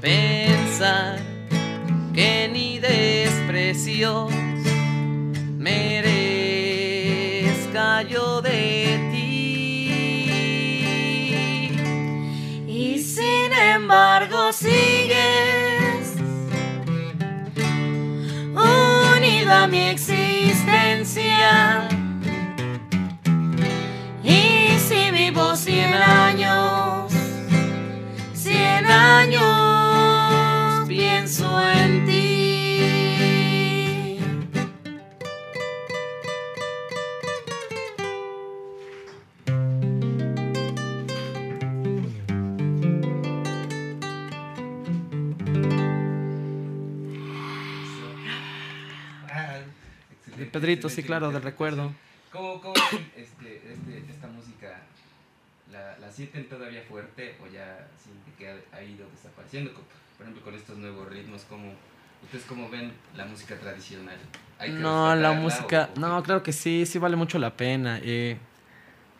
Pensar 0.00 1.18
que 2.14 2.48
ni 2.52 2.78
desprecios 2.78 4.32
merezca 5.58 6.62
de 8.42 9.10
ti. 9.12 9.88
Y 12.66 12.98
sin 12.98 13.52
embargo 13.52 14.52
sigues 14.52 16.16
unida 18.54 19.64
a 19.64 19.66
mi 19.66 19.88
existencia. 19.88 21.91
Vivo 25.32 25.56
cien 25.56 25.94
años, 25.94 27.10
cien 28.34 28.84
años 28.84 29.42
pienso 30.86 31.58
en 31.70 32.04
ti. 32.04 32.18
De 50.36 50.46
Pedrito, 50.46 50.90
sí, 50.90 51.02
claro, 51.02 51.30
del 51.30 51.42
recuerdo. 51.42 51.94
¿Cómo, 52.30 52.60
cómo 52.60 52.74
ven 52.92 53.10
este, 53.16 53.62
esta 54.10 54.26
música? 54.26 54.82
¿La, 55.70 55.96
¿La 55.98 56.01
sienten 56.12 56.48
todavía 56.48 56.82
fuerte 56.88 57.36
o 57.42 57.46
ya 57.52 57.88
sienten 58.02 58.32
que 58.38 58.48
ha, 58.48 58.76
ha 58.76 58.82
ido 58.82 59.06
desapareciendo? 59.14 59.72
Por 59.72 60.26
ejemplo, 60.26 60.44
con 60.44 60.54
estos 60.54 60.78
nuevos 60.78 61.08
ritmos, 61.08 61.42
¿cómo, 61.48 61.72
¿ustedes 62.22 62.44
cómo 62.44 62.68
ven 62.70 62.92
la 63.16 63.24
música 63.24 63.56
tradicional? 63.56 64.18
¿Hay 64.58 64.70
que 64.70 64.76
No, 64.76 65.14
la 65.16 65.32
música, 65.32 65.90
o- 65.94 65.96
o 65.98 66.00
no, 66.00 66.22
claro 66.22 66.42
que 66.42 66.52
sí, 66.52 66.86
sí 66.86 66.98
vale 66.98 67.16
mucho 67.16 67.38
la 67.38 67.56
pena. 67.56 67.98
eh, 68.02 68.36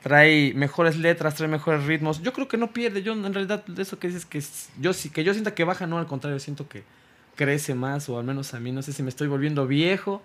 trae 0.03 0.53
mejores 0.55 0.97
letras, 0.97 1.35
trae 1.37 1.49
mejores 1.49 1.85
ritmos. 1.87 2.23
Yo 2.23 2.33
creo 2.33 2.49
que 2.49 2.57
no 2.57 2.73
pierde. 2.73 3.03
Yo 3.03 3.13
en 3.13 3.33
realidad 3.33 3.65
eso 3.79 3.99
que 3.99 4.09
dices 4.09 4.25
que 4.27 4.43
yo 4.81 4.93
sí 4.93 5.11
que 5.11 5.23
yo 5.25 5.33
sienta 5.33 5.55
que 5.55 5.65
baja, 5.65 5.87
no, 5.87 5.99
al 5.99 6.07
contrario, 6.07 6.39
siento 6.41 6.69
que 6.69 6.83
crece 7.37 7.75
más 7.75 8.09
o 8.09 8.19
al 8.19 8.25
menos 8.25 8.53
a 8.55 8.61
mí 8.61 8.73
no 8.73 8.83
sé 8.83 8.93
si 8.93 9.03
me 9.03 9.09
estoy 9.09 9.29
volviendo 9.29 9.67
viejo, 9.67 10.23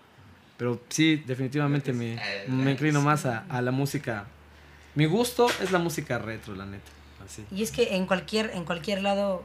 pero 0.57 0.81
sí 0.89 1.23
definitivamente 1.27 1.93
me, 1.93 2.19
me 2.47 2.71
inclino 2.71 3.01
más 3.01 3.25
a, 3.25 3.45
a 3.49 3.61
la 3.61 3.71
música. 3.71 4.25
Mi 4.97 5.05
gusto 5.05 5.47
es 5.61 5.71
la 5.71 5.77
música 5.77 6.17
retro, 6.17 6.55
la 6.55 6.65
neta. 6.65 6.89
Así. 7.23 7.45
Y 7.51 7.61
es 7.61 7.69
que 7.71 7.95
en 7.95 8.07
cualquier, 8.07 8.49
en 8.55 8.65
cualquier 8.65 9.03
lado, 9.03 9.43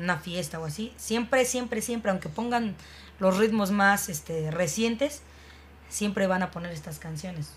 una 0.00 0.16
fiesta 0.16 0.58
o 0.58 0.64
así, 0.64 0.90
siempre, 0.96 1.44
siempre, 1.44 1.82
siempre, 1.82 2.10
aunque 2.10 2.30
pongan 2.30 2.74
los 3.18 3.36
ritmos 3.36 3.72
más 3.72 4.08
este, 4.08 4.50
recientes, 4.50 5.20
siempre 5.90 6.26
van 6.26 6.42
a 6.42 6.50
poner 6.50 6.72
estas 6.72 6.98
canciones. 6.98 7.50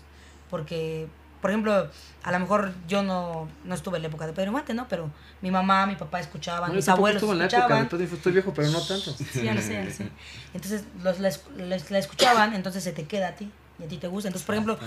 Porque, 0.50 1.06
por 1.40 1.50
ejemplo, 1.50 1.88
a 2.24 2.30
lo 2.32 2.38
mejor 2.40 2.74
yo 2.86 3.02
no, 3.02 3.48
no 3.64 3.74
estuve 3.74 3.96
en 3.96 4.02
la 4.02 4.08
época 4.08 4.26
de 4.26 4.34
Pedro 4.34 4.50
Infante, 4.50 4.74
¿no? 4.74 4.86
Pero 4.88 5.10
mi 5.40 5.50
mamá, 5.50 5.86
mi 5.86 5.96
papá 5.96 6.20
escuchaban, 6.20 6.68
No, 6.70 6.76
mis 6.76 6.88
abuelos 6.90 7.22
en 7.22 7.38
la 7.38 7.46
escuchaban. 7.46 7.88
estoy 7.90 8.32
viejo, 8.32 8.52
pero 8.52 8.68
no 8.68 8.82
tanto. 8.82 9.14
Sí, 9.14 9.44
ya 9.44 9.54
lo 9.54 9.62
sé, 9.62 9.72
ya 9.72 9.84
lo 9.84 9.90
sé. 9.90 10.08
Entonces 10.52 10.84
los, 11.02 11.18
la- 11.20 11.32
la 11.56 11.98
escuchaban, 11.98 12.52
entonces 12.52 12.84
se 12.84 12.92
te 12.92 13.04
queda 13.04 13.28
a 13.28 13.34
ti 13.36 13.50
y 13.80 13.84
a 13.84 13.88
ti 13.88 13.96
te 13.96 14.06
gusta. 14.08 14.28
Entonces, 14.28 14.46
por 14.46 14.54
ejemplo, 14.54 14.78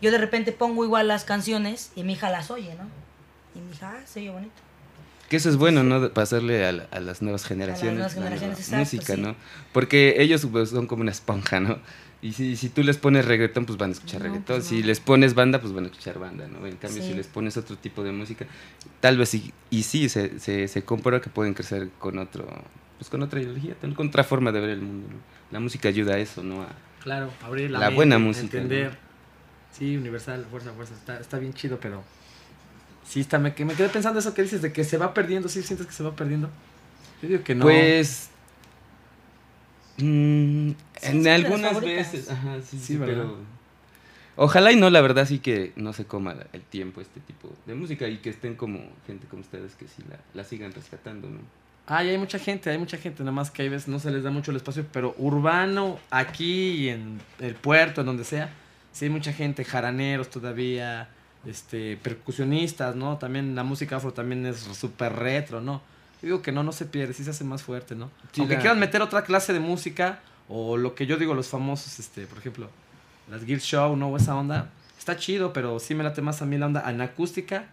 yo 0.00 0.10
de 0.10 0.18
repente 0.18 0.52
pongo 0.52 0.84
igual 0.84 1.08
las 1.08 1.24
canciones 1.24 1.92
y 1.96 2.02
mi 2.04 2.14
hija 2.14 2.30
las 2.30 2.50
oye, 2.50 2.74
¿no? 2.74 2.84
Y 3.54 3.64
mi 3.64 3.72
hija, 3.72 3.94
ah, 3.98 4.06
se 4.06 4.20
oye 4.20 4.30
bonito. 4.30 4.52
Que 5.28 5.36
eso 5.36 5.50
es 5.50 5.56
bueno, 5.56 5.82
¿no? 5.82 6.08
Pasarle 6.10 6.64
a, 6.66 6.72
la- 6.72 6.88
a 6.90 7.00
las 7.00 7.20
nuevas 7.20 7.44
generaciones, 7.44 7.94
nuevas 7.96 8.14
la 8.16 8.22
generaciones, 8.22 8.68
nueva 8.70 8.82
exacto, 8.82 8.96
música, 8.96 9.14
sí. 9.16 9.20
¿no? 9.20 9.36
Porque 9.72 10.14
ellos 10.22 10.46
pues, 10.50 10.70
son 10.70 10.86
como 10.86 11.02
una 11.02 11.10
esponja, 11.10 11.60
¿no? 11.60 11.78
Y 12.22 12.32
si, 12.32 12.56
si 12.56 12.68
tú 12.70 12.82
les 12.82 12.96
pones 12.96 13.26
reggaetón, 13.26 13.64
pues 13.66 13.78
van 13.78 13.90
a 13.90 13.92
escuchar 13.92 14.20
No, 14.20 14.24
reggaetón. 14.26 14.56
pues 14.56 14.64
si 14.66 14.80
no. 14.80 14.86
les 14.86 15.00
pones 15.00 15.34
banda, 15.34 15.60
pues 15.60 15.72
van 15.74 15.84
a 15.84 15.86
escuchar 15.88 16.18
banda, 16.18 16.48
¿no? 16.48 16.66
En 16.66 16.76
cambio, 16.76 17.02
Sí. 17.02 17.10
si 17.10 17.14
les 17.14 17.26
pones 17.26 17.56
otro 17.58 17.76
tipo 17.76 18.02
de 18.02 18.10
música, 18.10 18.46
tal 19.00 19.18
vez 19.18 19.28
sí, 19.28 19.52
y 19.70 19.82
sí, 19.82 20.08
se, 20.08 20.40
se, 20.40 20.66
se 20.66 20.82
comprueba 20.82 21.20
que 21.22 21.30
pueden 21.30 21.52
crecer 21.54 21.90
con 22.00 22.18
otro, 22.18 22.48
pues 22.98 23.08
con 23.10 23.22
otra 23.22 23.40
ideología, 23.40 23.74
con 23.94 24.08
otra 24.08 24.24
forma 24.24 24.50
de 24.50 24.60
ver 24.60 24.70
el 24.70 24.80
mundo, 24.80 25.08
¿no? 25.12 25.16
La 25.52 25.60
música 25.60 25.88
ayuda 25.90 26.14
a 26.14 26.18
eso, 26.18 26.42
¿no? 26.42 26.62
A- 26.62 26.68
Claro, 27.08 27.32
abrir 27.42 27.70
la, 27.70 27.78
La 27.78 27.86
mente, 27.86 27.96
buena 27.96 28.18
música, 28.18 28.58
Entender. 28.58 28.90
¿no? 28.90 28.98
Sí, 29.72 29.96
universal, 29.96 30.44
fuerza, 30.50 30.72
fuerza. 30.74 30.92
Está, 30.92 31.18
está 31.18 31.38
bien 31.38 31.54
chido, 31.54 31.80
pero. 31.80 32.04
Sí, 33.02 33.20
está, 33.20 33.38
me, 33.38 33.54
que 33.54 33.64
me 33.64 33.72
quedé 33.72 33.88
pensando 33.88 34.18
eso 34.20 34.34
que 34.34 34.42
dices 34.42 34.60
de 34.60 34.74
que 34.74 34.84
se 34.84 34.98
va 34.98 35.14
perdiendo. 35.14 35.48
¿Sí 35.48 35.62
sientes 35.62 35.86
que 35.86 35.92
se 35.94 36.02
va 36.02 36.14
perdiendo? 36.14 36.50
Yo 37.22 37.28
digo 37.28 37.42
que 37.44 37.54
no. 37.54 37.64
Pues. 37.64 38.28
mm, 39.96 40.70
Sí, 41.00 41.06
en 41.06 41.28
algunas 41.28 41.80
veces. 41.80 42.30
Ajá, 42.30 42.56
sí, 42.60 42.76
Sí, 42.78 42.78
sí, 42.78 42.96
¿verdad? 42.98 43.22
pero. 43.22 43.36
Ojalá 44.36 44.70
y 44.70 44.76
no, 44.76 44.90
la 44.90 45.00
verdad 45.00 45.26
sí 45.26 45.38
que 45.38 45.72
no 45.76 45.94
se 45.94 46.04
coma 46.04 46.36
el 46.52 46.60
tiempo 46.60 47.00
este 47.00 47.20
tipo 47.20 47.50
de 47.64 47.74
música 47.74 48.06
y 48.06 48.18
que 48.18 48.28
estén 48.28 48.54
como 48.54 48.80
gente 49.06 49.26
como 49.28 49.40
ustedes 49.40 49.74
que 49.76 49.86
sí 49.88 50.02
la, 50.10 50.18
la 50.34 50.44
sigan 50.46 50.72
rescatando, 50.72 51.30
¿no? 51.30 51.40
Ah, 51.90 52.04
y 52.04 52.10
hay 52.10 52.18
mucha 52.18 52.38
gente, 52.38 52.68
hay 52.70 52.76
mucha 52.78 52.98
gente, 52.98 53.22
nada 53.22 53.32
más 53.32 53.50
que 53.50 53.62
hay 53.62 53.70
veces 53.70 53.88
no 53.88 53.98
se 53.98 54.10
les 54.10 54.22
da 54.22 54.30
mucho 54.30 54.50
el 54.50 54.58
espacio, 54.58 54.84
pero 54.92 55.14
urbano, 55.16 55.98
aquí 56.10 56.70
y 56.72 56.88
en 56.90 57.18
el 57.40 57.54
puerto, 57.54 58.02
en 58.02 58.06
donde 58.08 58.24
sea, 58.24 58.50
sí 58.92 59.06
hay 59.06 59.10
mucha 59.10 59.32
gente, 59.32 59.64
jaraneros 59.64 60.28
todavía, 60.28 61.08
este, 61.46 61.96
percusionistas, 61.96 62.94
¿no? 62.94 63.16
También 63.16 63.54
la 63.54 63.64
música 63.64 63.96
afro 63.96 64.12
también 64.12 64.44
es 64.44 64.58
súper 64.58 65.14
retro, 65.14 65.62
¿no? 65.62 65.80
Yo 66.20 66.26
digo 66.26 66.42
que 66.42 66.52
no, 66.52 66.62
no 66.62 66.72
se 66.72 66.84
pierde, 66.84 67.14
sí 67.14 67.24
se 67.24 67.30
hace 67.30 67.44
más 67.44 67.62
fuerte, 67.62 67.94
¿no? 67.94 68.10
Sí, 68.32 68.40
Aunque 68.40 68.56
la- 68.56 68.60
quieran 68.60 68.78
meter 68.80 69.00
otra 69.00 69.22
clase 69.22 69.54
de 69.54 69.60
música, 69.60 70.20
o 70.48 70.76
lo 70.76 70.94
que 70.94 71.06
yo 71.06 71.16
digo, 71.16 71.32
los 71.32 71.48
famosos, 71.48 71.98
este, 71.98 72.26
por 72.26 72.38
ejemplo, 72.38 72.68
las 73.30 73.44
Guild 73.44 73.62
Show, 73.62 73.96
¿no? 73.96 74.08
O 74.08 74.16
esa 74.18 74.34
onda, 74.34 74.68
está 74.98 75.16
chido, 75.16 75.54
pero 75.54 75.78
sí 75.78 75.94
me 75.94 76.04
late 76.04 76.20
más 76.20 76.42
a 76.42 76.44
mí 76.46 76.58
la 76.58 76.66
onda 76.66 76.90
en 76.90 77.00
acústica 77.00 77.66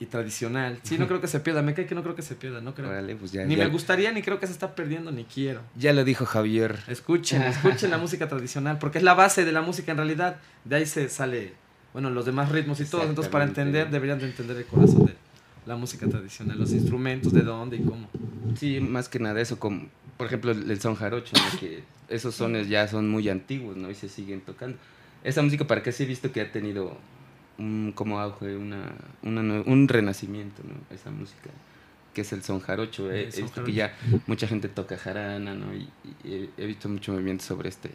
y 0.00 0.06
tradicional. 0.06 0.78
Sí, 0.82 0.96
no 0.98 1.06
creo 1.08 1.20
que 1.20 1.26
se 1.26 1.40
pierda, 1.40 1.62
me 1.62 1.74
cae 1.74 1.86
que 1.86 1.94
no 1.94 2.02
creo 2.02 2.14
que 2.14 2.22
se 2.22 2.34
pierda, 2.34 2.60
no 2.60 2.74
creo. 2.74 2.88
Pues 3.18 3.32
ya, 3.32 3.44
Ni 3.44 3.56
ya, 3.56 3.64
me 3.64 3.70
gustaría, 3.70 4.12
ni 4.12 4.22
creo 4.22 4.38
que 4.38 4.46
se 4.46 4.52
está 4.52 4.74
perdiendo, 4.74 5.10
ni 5.10 5.24
quiero. 5.24 5.60
ya 5.76 5.92
lo 5.92 6.04
dijo 6.04 6.24
Javier. 6.24 6.78
Escuchen, 6.86 7.42
escuchen 7.42 7.90
la 7.90 7.98
música 7.98 8.28
tradicional, 8.28 8.78
porque 8.78 8.98
es 8.98 9.04
la 9.04 9.14
base 9.14 9.44
de 9.44 9.52
la 9.52 9.60
música 9.62 9.90
en 9.92 9.98
realidad. 9.98 10.36
De 10.64 10.76
ahí 10.76 10.86
se 10.86 11.08
sale, 11.08 11.54
bueno, 11.92 12.10
los 12.10 12.26
demás 12.26 12.50
ritmos 12.50 12.80
y 12.80 12.84
todo. 12.84 13.02
Entonces, 13.02 13.30
para 13.30 13.44
entender, 13.44 13.90
deberían 13.90 14.18
de 14.18 14.26
entender 14.26 14.56
el 14.56 14.66
corazón 14.66 15.06
de 15.06 15.14
la 15.66 15.76
música 15.76 16.06
tradicional, 16.06 16.58
los 16.58 16.72
instrumentos, 16.72 17.32
de 17.32 17.42
dónde 17.42 17.76
y 17.76 17.80
cómo. 17.82 18.08
Sí, 18.56 18.80
más 18.80 19.08
que 19.08 19.18
nada 19.18 19.40
eso, 19.40 19.58
como 19.58 19.86
por 20.16 20.26
ejemplo 20.26 20.50
el 20.50 20.80
son 20.80 20.94
jarocho, 20.96 21.32
¿no? 21.36 21.60
que 21.60 21.82
esos 22.08 22.34
sones 22.34 22.68
ya 22.68 22.88
son 22.88 23.08
muy 23.08 23.28
antiguos, 23.28 23.76
¿no? 23.76 23.90
Y 23.90 23.94
se 23.94 24.08
siguen 24.08 24.40
tocando. 24.40 24.78
Esa 25.24 25.42
música, 25.42 25.66
para 25.66 25.82
que 25.82 25.92
sí 25.92 26.04
he 26.04 26.06
visto 26.06 26.32
que 26.32 26.40
ha 26.40 26.50
tenido 26.50 26.96
un 27.58 27.92
como 27.94 28.20
auge, 28.20 28.56
una, 28.56 28.92
una 29.22 29.40
un 29.62 29.88
renacimiento, 29.88 30.62
¿no? 30.64 30.74
Esa 30.94 31.10
música, 31.10 31.50
que 32.14 32.20
es 32.22 32.32
el 32.32 32.42
son 32.42 32.60
jarocho. 32.60 33.08
Son 33.30 33.42
visto 33.44 33.64
que 33.64 33.72
ya 33.72 33.94
mucha 34.26 34.46
gente 34.46 34.68
toca 34.68 34.96
jarana, 34.96 35.54
¿no? 35.54 35.74
Y, 35.74 35.88
y 36.24 36.50
he, 36.56 36.66
visto 36.66 36.88
mucho 36.88 37.12
movimiento 37.12 37.44
sobre 37.44 37.68
este, 37.68 37.90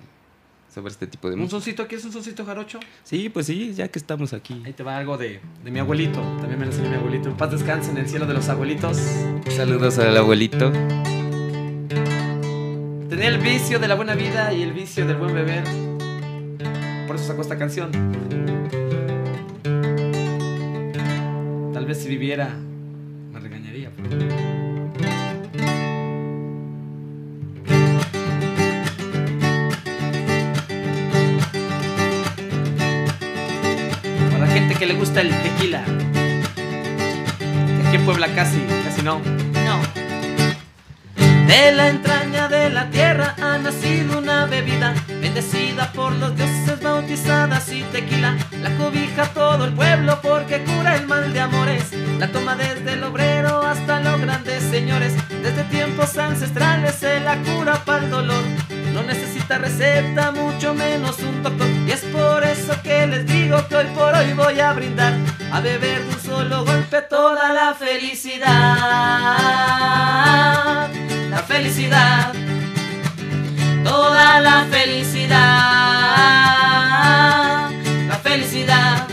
sobre 0.73 0.91
este 0.91 1.07
tipo 1.07 1.29
de 1.29 1.35
¿Un 1.35 1.41
música. 1.41 1.57
soncito? 1.57 1.87
¿Qué 1.87 1.95
es 1.95 2.05
un 2.05 2.11
soncito 2.11 2.45
jarocho? 2.45 2.79
Sí, 3.03 3.29
pues 3.29 3.45
sí, 3.45 3.73
ya 3.73 3.87
que 3.87 3.99
estamos 3.99 4.33
aquí. 4.33 4.61
Ahí 4.65 4.73
te 4.73 4.83
va 4.83 4.97
algo 4.97 5.17
de, 5.17 5.39
de 5.63 5.71
mi 5.71 5.79
abuelito. 5.79 6.21
También 6.39 6.59
me 6.59 6.65
lo 6.65 6.71
enseñó 6.71 6.89
mi 6.89 6.95
abuelito. 6.95 7.29
En 7.29 7.37
paz 7.37 7.51
descanse 7.51 7.91
en 7.91 7.97
el 7.97 8.07
cielo 8.07 8.25
de 8.25 8.33
los 8.33 8.49
abuelitos. 8.49 8.97
Saludos 9.49 9.97
al 9.99 10.17
abuelito. 10.17 10.71
Tenía 13.09 13.27
el 13.27 13.37
vicio 13.37 13.79
de 13.79 13.87
la 13.87 13.95
buena 13.95 14.15
vida 14.15 14.51
y 14.53 14.63
el 14.63 14.73
vicio 14.73 15.05
del 15.05 15.17
buen 15.17 15.33
beber. 15.33 15.63
Por 17.07 17.15
eso 17.15 17.25
sacó 17.27 17.41
esta 17.41 17.57
canción. 17.57 17.91
Tal 21.83 21.89
vez 21.89 22.01
si 22.01 22.07
viviera, 22.07 22.47
me 23.33 23.41
regañaría. 23.41 23.91
pero- 23.97 25.33
Para 34.31 34.45
la 34.45 34.47
gente 34.53 34.75
que 34.75 34.85
le 34.85 34.93
gusta 34.95 35.21
el 35.21 35.29
tequila. 35.29 35.83
Aquí 37.87 37.95
en 37.95 38.05
Puebla 38.05 38.27
casi, 38.35 38.59
casi 38.85 39.01
no. 39.01 39.19
No. 39.19 39.79
De 41.47 41.71
la 41.73 41.89
entraña 41.89 42.47
de 42.47 42.69
la 42.69 42.89
tierra 42.89 43.35
ha 43.41 43.57
nacido 43.57 44.19
una 44.19 44.45
bebida 44.45 44.93
bendecida 45.33 45.91
por 45.93 46.13
los 46.13 46.35
dioses 46.35 46.79
bautizada 46.79 47.57
así 47.57 47.83
tequila. 47.91 48.37
La 48.61 48.69
cobija 48.77 49.25
todo 49.33 49.65
el 49.65 49.73
pueblo 49.73 50.19
porque 50.21 50.63
cura 50.63 50.95
el 50.95 51.07
mal 51.07 51.33
de 51.33 51.39
amores. 51.39 51.91
La 52.19 52.31
toma 52.31 52.55
desde 52.55 52.93
el 52.93 53.03
obrero 53.03 53.63
hasta 53.65 53.99
los 54.01 54.21
grandes 54.21 54.61
señores. 54.61 55.15
Desde 55.41 55.63
tiempos 55.63 56.15
ancestrales 56.19 56.93
se 56.93 57.19
la 57.19 57.41
cura 57.41 57.83
para 57.83 58.03
el 58.03 58.11
dolor. 58.11 58.43
No 58.93 59.01
necesita 59.01 59.57
receta, 59.57 60.31
mucho 60.31 60.75
menos 60.75 61.17
un 61.17 61.41
doctor. 61.41 61.67
Y 61.87 61.91
es 61.91 62.01
por 62.01 62.43
eso 62.43 62.79
que 62.83 63.07
les 63.07 63.25
digo 63.25 63.67
que 63.67 63.75
hoy 63.75 63.87
por 63.95 64.13
hoy 64.13 64.33
voy 64.33 64.59
a 64.59 64.71
brindar 64.73 65.13
a 65.51 65.61
beber 65.61 66.03
de 66.03 66.13
un 66.13 66.21
solo 66.21 66.63
golpe 66.63 67.01
toda 67.01 67.51
la 67.53 67.73
felicidad 67.73 68.43
la 71.33 71.41
felicidad, 71.41 72.31
toda 73.83 74.39
la 74.39 74.65
felicidad, 74.71 75.37
la 78.07 78.17
felicidad. 78.23 79.07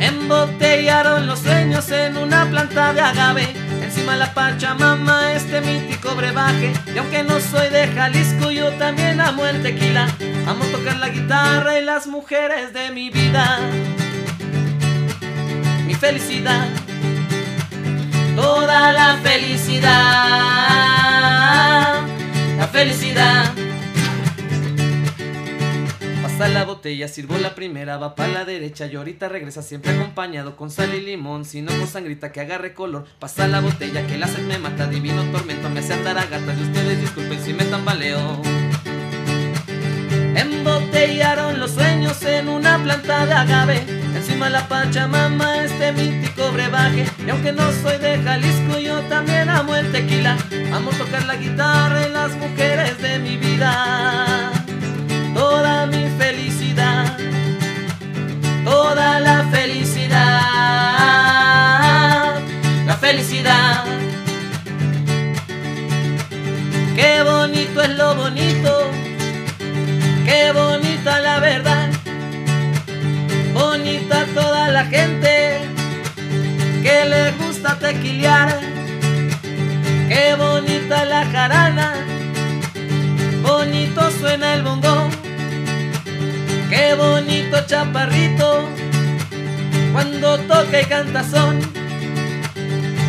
Embotellaron 0.00 1.26
los 1.26 1.40
sueños 1.40 1.90
en 1.90 2.16
una 2.16 2.46
planta 2.46 2.92
de 2.92 3.00
agave. 3.00 3.48
Encima 3.82 4.16
la 4.16 4.32
Pachamama, 4.34 5.32
este 5.32 5.60
mítico 5.60 6.14
brebaje. 6.14 6.72
Y 6.94 6.98
aunque 6.98 7.22
no 7.22 7.40
soy 7.40 7.68
de 7.70 7.88
Jalisco, 7.88 8.50
yo 8.50 8.70
también 8.72 9.20
amo 9.20 9.46
el 9.46 9.62
tequila. 9.62 10.08
Amo 10.46 10.64
tocar 10.66 10.96
la 10.96 11.08
guitarra 11.08 11.78
y 11.78 11.84
las 11.84 12.06
mujeres 12.06 12.72
de 12.72 12.90
mi 12.90 13.10
vida. 13.10 13.60
Mi 15.86 15.94
felicidad 15.94 16.66
toda 18.34 18.92
la 18.92 19.16
felicidad, 19.22 19.90
la 22.56 22.68
felicidad. 22.70 23.52
Pasa 26.22 26.48
la 26.48 26.64
botella, 26.64 27.06
sirvo 27.06 27.38
la 27.38 27.54
primera, 27.54 27.96
va 27.96 28.16
para 28.16 28.32
la 28.32 28.44
derecha 28.44 28.86
y 28.86 28.96
ahorita 28.96 29.28
regresa 29.28 29.62
siempre 29.62 29.92
acompañado 29.92 30.56
con 30.56 30.70
sal 30.70 30.92
y 30.94 31.00
limón, 31.00 31.44
si 31.44 31.62
no 31.62 31.70
con 31.78 31.86
sangrita 31.86 32.32
que 32.32 32.40
agarre 32.40 32.74
color. 32.74 33.04
Pasa 33.20 33.46
la 33.46 33.60
botella, 33.60 34.04
que 34.06 34.18
la 34.18 34.26
sed 34.26 34.42
me 34.42 34.58
mata, 34.58 34.88
divino 34.88 35.22
tormento, 35.30 35.70
me 35.70 35.80
hace 35.80 35.94
andar 35.94 36.18
a 36.18 36.26
gatas 36.26 36.58
y 36.58 36.62
ustedes 36.62 37.00
disculpen 37.00 37.40
si 37.40 37.52
me 37.52 37.64
tambaleo. 37.64 38.40
Embotellaron 40.34 41.60
los 41.60 41.70
sueños 41.70 42.20
en 42.24 42.48
una 42.48 42.82
planta 42.82 43.26
de 43.26 43.32
agave. 43.32 44.03
Encima 44.26 44.48
la 44.48 44.66
Pachamama, 44.66 45.64
este 45.64 45.92
mítico 45.92 46.50
brebaje. 46.50 47.04
Y 47.26 47.28
aunque 47.28 47.52
no 47.52 47.70
soy 47.82 47.98
de 47.98 48.22
Jalisco, 48.22 48.78
yo 48.78 49.02
también 49.02 49.50
amo 49.50 49.76
el 49.76 49.92
tequila. 49.92 50.38
Amo 50.72 50.92
tocar 50.92 51.26
la 51.26 51.36
guitarra 51.36 52.06
y 52.08 52.10
las 52.10 52.34
mujeres 52.36 53.02
de 53.02 53.18
mi 53.18 53.36
vida. 53.36 54.50
Toda 55.34 55.84
mi 55.84 56.08
felicidad, 56.16 57.18
toda 58.64 59.20
la 59.20 59.44
felicidad, 59.52 60.16
la 62.86 62.96
felicidad. 62.96 63.84
Qué 66.96 67.22
bonito 67.22 67.82
es 67.82 67.90
lo 67.90 68.14
bonito 68.14 68.90
Qué 70.24 70.52
bonita 70.52 71.20
la 71.20 71.38
verdad, 71.38 71.83
bonita 73.54 74.26
toda 74.34 74.68
la 74.68 74.84
gente 74.86 75.60
que 76.82 77.04
le 77.06 77.32
gusta 77.32 77.78
tequilear. 77.78 78.60
Qué 80.08 80.34
bonita 80.36 81.04
la 81.04 81.24
jarana, 81.26 81.94
bonito 83.42 84.10
suena 84.20 84.54
el 84.54 84.62
bongo. 84.62 85.08
Qué 86.68 86.94
bonito 86.94 87.64
chaparrito 87.66 88.68
cuando 89.92 90.38
toca 90.40 90.80
y 90.80 90.84
canta 90.84 91.22
son. 91.22 91.60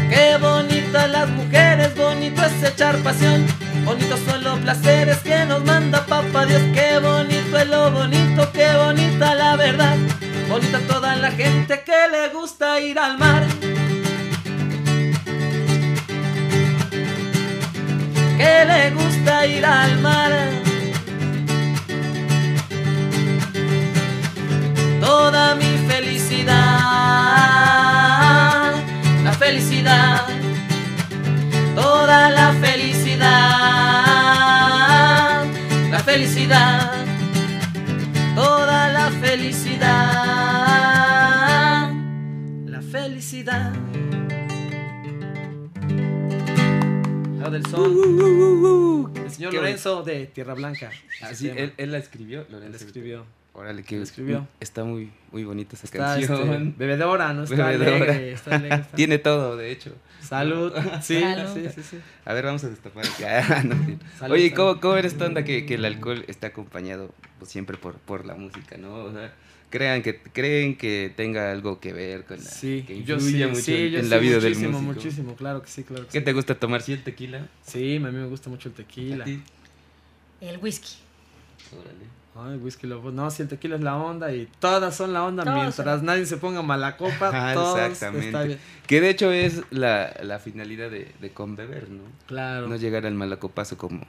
Qué 0.10 0.38
bonitas 0.40 1.10
las 1.10 1.28
mujeres, 1.30 1.96
bonito 1.98 2.42
es 2.44 2.72
echar 2.72 2.96
pasión. 3.00 3.46
Bonitos 3.84 4.20
son 4.28 4.44
los 4.44 4.60
placeres 4.60 5.18
que 5.18 5.46
nos 5.46 5.64
manda 5.66 6.06
papá 6.06 6.46
Dios. 6.46 6.62
Qué 6.74 7.00
bonito 7.00 7.58
es 7.58 7.68
lo 7.68 7.92
bonito, 7.92 8.52
qué 8.54 8.68
bonita 8.78 9.36
la 9.36 9.56
verdad. 9.56 9.98
Bonita 10.56 10.80
toda 10.88 11.18
la 11.18 11.32
gente 11.32 11.84
que 11.84 12.08
le 12.10 12.30
gusta 12.30 12.80
ir 12.80 12.98
al 12.98 13.18
mar. 13.18 13.44
Que 18.38 18.64
le 18.64 18.92
gusta 18.92 19.46
ir 19.48 19.66
al 19.66 20.00
mar. 20.00 20.32
Toda 25.02 25.56
mi 25.56 25.78
felicidad, 25.90 26.54
la 29.26 29.34
felicidad, 29.34 30.26
toda 31.76 32.30
la 32.30 32.54
felicidad, 32.54 33.26
la 35.92 36.00
felicidad, 36.00 37.05
toda 38.36 38.92
la 38.92 39.10
felicidad, 39.12 39.90
la 42.66 42.82
felicidad. 42.82 43.74
Del 47.46 47.66
son. 47.68 49.14
El 49.16 49.32
señor 49.32 49.52
Qué 49.52 49.58
Lorenzo 49.58 50.02
de 50.04 50.26
Tierra 50.26 50.56
Blanca. 50.56 50.90
Así, 51.22 51.48
llama. 51.48 51.60
él, 51.60 51.74
él 51.78 51.92
la 51.92 52.00
escribió. 52.00 52.42
Él 52.42 52.48
Lorenzo. 52.50 52.84
escribió. 52.84 53.26
Órale, 53.56 53.84
que 53.84 54.02
escribió. 54.02 54.48
Está 54.60 54.84
muy, 54.84 55.12
muy 55.32 55.46
bonita 55.46 55.76
esa 55.76 55.86
Está 55.86 56.20
este, 56.20 56.28
canción. 56.34 56.76
bebedora, 56.78 57.32
¿no? 57.34 57.44
Está 57.44 57.68
Bebedora. 57.70 57.96
alegre, 57.96 58.32
está 58.34 58.56
alegre, 58.56 58.76
está- 58.82 58.96
Tiene 58.98 59.18
todo, 59.18 59.56
de 59.56 59.72
hecho. 59.72 59.94
Salud. 60.22 60.74
Sí, 61.02 61.22
Salud. 61.22 61.54
sí, 61.54 61.66
sí, 61.74 61.82
sí. 61.92 61.98
A 62.26 62.34
ver, 62.34 62.46
vamos 62.46 62.64
a 62.66 62.70
destapar. 62.70 63.06
Ah, 63.26 63.64
no, 63.64 63.86
sí. 63.86 63.98
Salud, 64.20 64.34
Oye. 64.36 64.54
¿cómo, 64.54 64.82
¿cómo 64.82 64.98
eres 64.98 65.14
esta 65.14 65.26
onda 65.26 65.44
que, 65.46 65.66
que 65.66 65.76
el 65.76 65.86
alcohol 65.86 66.26
está 66.28 66.48
acompañado 66.48 67.14
pues, 67.40 67.50
siempre 67.50 67.78
por, 67.78 67.96
por 67.96 68.26
la 68.26 68.36
música, 68.36 68.76
¿no? 68.78 68.94
O 69.06 69.14
sea, 69.14 69.34
crean 69.70 70.02
que, 70.02 70.20
creen 70.20 70.76
que 70.78 71.14
tenga 71.16 71.52
algo 71.52 71.80
que 71.80 71.94
ver 71.94 72.26
con 72.26 72.38
la... 72.38 72.44
Sí, 72.44 72.84
que 72.86 73.04
yo 73.04 73.20
sí, 73.22 73.36
mucho 73.46 73.56
sí, 73.62 73.74
en, 73.86 73.90
yo 73.92 74.00
en 74.00 74.04
sí, 74.06 74.10
la 74.10 74.18
vida 74.18 74.34
del 74.40 74.44
muchísimo, 74.50 74.82
músico. 74.82 74.94
muchísimo, 74.96 75.36
claro 75.36 75.62
que 75.62 75.68
sí, 75.70 75.84
claro 75.84 76.04
que 76.06 76.10
¿Qué 76.12 76.20
sí. 76.20 76.26
te 76.26 76.34
gusta 76.34 76.56
tomar? 76.56 76.82
¿Sí 76.82 76.92
el 76.94 77.04
tequila? 77.04 77.48
Sí, 77.66 77.96
a 77.96 78.00
mí 78.00 78.12
me 78.12 78.26
gusta 78.26 78.50
mucho 78.50 78.68
el 78.70 78.74
¿A 78.74 78.78
tequila. 78.78 79.24
ti? 79.24 79.42
El 80.42 80.58
whisky. 80.58 80.96
Órale. 81.72 82.06
Ay, 82.38 82.58
whisky 82.58 82.86
lobo. 82.86 83.12
No, 83.12 83.32
si 83.32 83.44
el 83.44 83.48
tequila 83.48 83.76
es 83.78 83.82
la 83.82 83.96
onda 83.96 84.34
y 84.34 84.50
todas 84.60 84.94
son 84.96 85.14
la 85.14 85.24
onda 85.24 85.44
Todos 85.46 85.56
mientras 85.58 85.98
son. 86.00 86.06
nadie 86.06 86.26
se 86.26 86.36
ponga 86.38 86.62
mala 86.62 86.98
copa, 86.98 87.32
Ah, 87.34 87.54
todos 87.54 87.80
exactamente. 87.80 88.26
está 88.28 88.44
bien. 88.44 88.60
Que 88.88 89.00
de 89.00 89.10
hecho 89.10 89.32
es 89.32 89.62
la, 89.72 90.14
la 90.22 90.40
finalidad 90.40 90.90
de, 90.92 91.14
de 91.22 91.30
con 91.32 91.56
beber, 91.56 91.90
¿no? 91.90 92.02
Claro. 92.28 92.68
No 92.68 92.76
llegar 92.76 93.06
al 93.06 93.14
malacopazo 93.14 93.78
como 93.78 94.06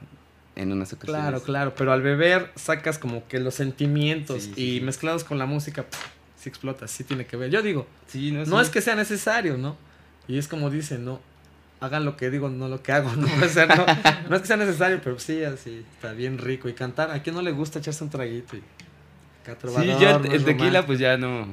en 0.57 0.73
unas 0.73 0.93
ocasiones. 0.93 1.23
Claro, 1.23 1.43
claro, 1.43 1.75
pero 1.77 1.93
al 1.93 2.03
beber 2.03 2.51
sacas 2.57 2.99
como 2.99 3.29
que 3.29 3.39
los 3.39 3.55
sentimientos 3.55 4.43
Sí, 4.43 4.53
sí, 4.55 4.63
y 4.75 4.79
sí. 4.81 4.85
mezclados 4.85 5.23
con 5.23 5.39
la 5.39 5.47
música, 5.47 5.85
pff, 5.85 5.99
sí 6.37 6.49
explota, 6.49 6.89
sí 6.89 7.05
tiene 7.05 7.27
que 7.27 7.37
ver. 7.37 7.51
Yo 7.51 7.63
digo, 7.63 7.87
Sí, 8.09 8.33
no, 8.33 8.45
no 8.45 8.57
sí. 8.59 8.63
es 8.65 8.71
que 8.71 8.81
sea 8.81 8.97
necesario, 8.97 9.57
¿no? 9.57 9.77
Y 10.27 10.39
es 10.39 10.49
como 10.49 10.69
dicen, 10.71 11.05
¿no? 11.05 11.21
Hagan 11.81 12.05
lo 12.07 12.17
que 12.17 12.31
digo, 12.31 12.49
no 12.49 12.69
lo 12.69 12.83
que 12.83 12.93
hago, 12.93 13.13
¿no? 13.17 13.27
O 13.45 13.49
sea, 13.49 13.67
no, 13.67 13.85
no 14.31 14.37
es 14.37 14.41
que 14.43 14.47
sea 14.49 14.57
necesario, 14.57 15.01
pero 15.05 15.19
sí, 15.19 15.45
así, 15.45 15.85
está 15.95 16.13
bien 16.13 16.39
rico. 16.39 16.69
Y 16.69 16.73
cantar, 16.73 17.11
¿a 17.11 17.23
quién 17.23 17.35
no 17.37 17.43
le 17.43 17.53
gusta 17.53 17.79
echarse 17.81 18.03
un 18.03 18.11
traguito? 18.11 18.57
Y 18.57 18.63
Sí, 19.47 19.53
no 19.71 19.77
el, 19.77 20.27
es 20.27 20.33
el 20.33 20.45
tequila 20.45 20.81
romántico. 20.81 20.87
pues 20.87 20.99
ya 20.99 21.17
no, 21.17 21.47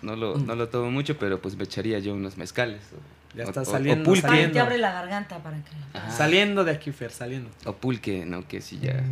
no, 0.00 0.16
lo, 0.16 0.38
no 0.38 0.54
lo 0.54 0.68
tomo 0.70 0.90
mucho, 0.90 1.18
pero 1.18 1.38
pues 1.40 1.54
me 1.56 1.64
echaría 1.64 1.98
yo 1.98 2.14
unos 2.14 2.38
mezcales. 2.38 2.80
o- 2.94 3.36
Ya 3.36 3.44
está 3.44 3.60
o- 3.60 3.64
saliendo, 3.66 4.10
O 4.10 4.16
saliendo. 4.16 4.54
te 4.54 4.60
abre 4.60 4.78
la 4.78 4.90
garganta 4.92 5.42
para 5.42 5.58
que. 5.58 5.70
Ajá. 5.98 6.10
Saliendo 6.10 6.64
de 6.64 6.70
aquí, 6.70 6.92
Fer, 6.92 7.10
saliendo. 7.10 7.50
O 7.66 7.74
pulque, 7.74 8.24
¿no? 8.24 8.48
Que 8.48 8.62
sí 8.62 8.78
ya 8.80 9.02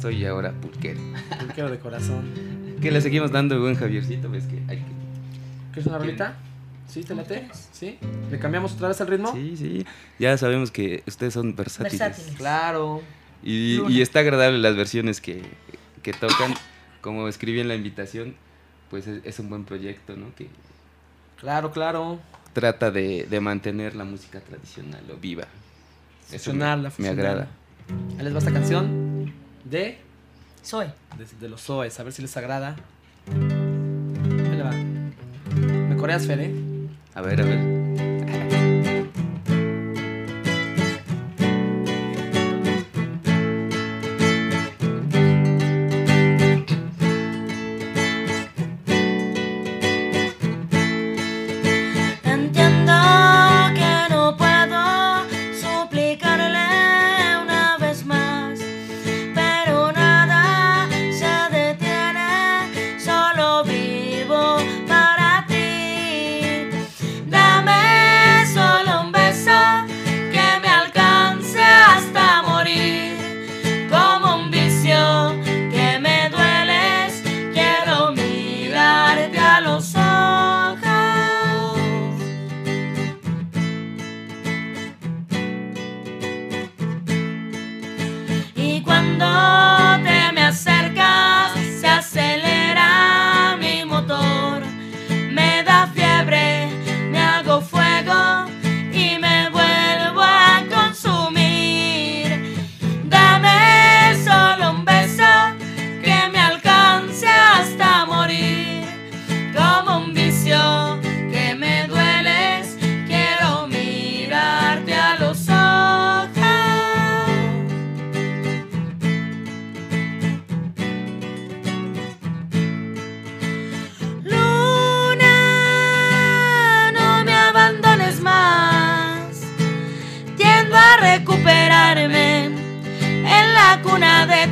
soy 0.00 0.24
ahora 0.26 0.50
pulquero. 0.52 1.00
Pulquero 1.38 1.70
de 1.70 1.78
corazón. 1.78 2.28
Que 2.82 2.90
le 2.90 3.00
seguimos 3.00 3.30
dando 3.30 3.60
buen 3.60 3.76
Javiercito, 3.76 4.28
ves 4.28 4.46
que 4.46 4.56
hay 4.68 4.78
que... 4.78 4.84
¿Quieres 5.72 5.86
una 5.86 5.98
rolita? 5.98 6.34
¿Sí, 6.88 7.02
te 7.04 7.14
late? 7.14 7.48
¿Sí? 7.72 7.98
¿Le 8.30 8.38
cambiamos 8.38 8.72
otra 8.72 8.88
vez 8.88 9.00
el 9.00 9.06
ritmo? 9.08 9.32
Sí, 9.34 9.56
sí. 9.56 9.86
Ya 10.18 10.36
sabemos 10.38 10.70
que 10.70 11.02
ustedes 11.06 11.34
son 11.34 11.54
versátiles. 11.54 11.98
Versátiles. 12.00 12.36
Claro. 12.36 13.02
Y, 13.42 13.80
y 13.88 14.00
está 14.02 14.20
agradable 14.20 14.58
las 14.58 14.74
versiones 14.74 15.20
que, 15.20 15.42
que 16.02 16.12
tocan. 16.12 16.54
Como 17.00 17.28
escribí 17.28 17.60
en 17.60 17.68
la 17.68 17.76
invitación, 17.76 18.34
pues 18.90 19.06
es, 19.06 19.20
es 19.24 19.38
un 19.38 19.48
buen 19.50 19.64
proyecto, 19.64 20.16
¿no? 20.16 20.34
Que 20.34 20.48
Claro, 21.38 21.70
claro. 21.70 22.18
trata 22.52 22.90
de, 22.90 23.26
de 23.30 23.40
mantener 23.40 23.94
la 23.94 24.04
música 24.04 24.40
tradicional 24.40 25.04
o 25.12 25.16
viva. 25.16 25.44
Me, 26.32 26.38
Fusionarla, 26.38 26.92
me 26.98 27.08
agrada. 27.08 27.48
Ahí 28.18 28.24
les 28.24 28.34
va 28.34 28.38
esta 28.38 28.52
canción 28.52 29.32
de, 29.64 29.98
Soy. 30.62 30.88
de, 31.16 31.26
de 31.40 31.48
los 31.48 31.60
Zoes, 31.62 32.00
a 32.00 32.02
ver 32.02 32.12
si 32.12 32.22
les 32.22 32.36
agrada. 32.36 32.74
Ahí 33.30 34.56
le 34.56 34.62
va. 34.62 34.72
¿Me 34.72 35.96
coreas, 35.96 36.26
Fer, 37.22 37.40
eh? 37.40 37.42
A 37.42 37.44
ver, 37.44 37.77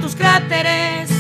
tus 0.07 0.15
cráteres. 0.15 1.16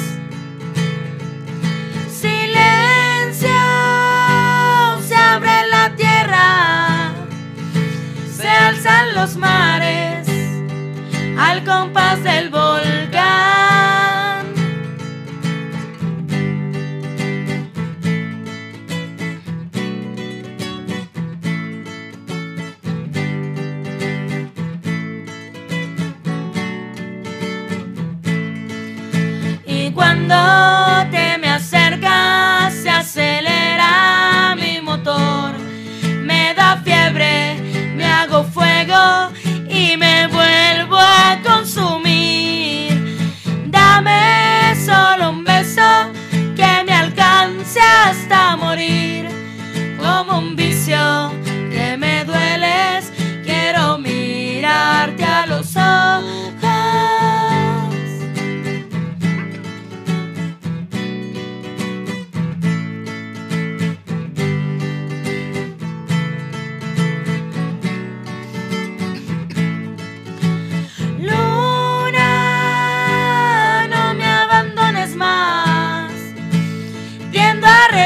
A 55.76 56.55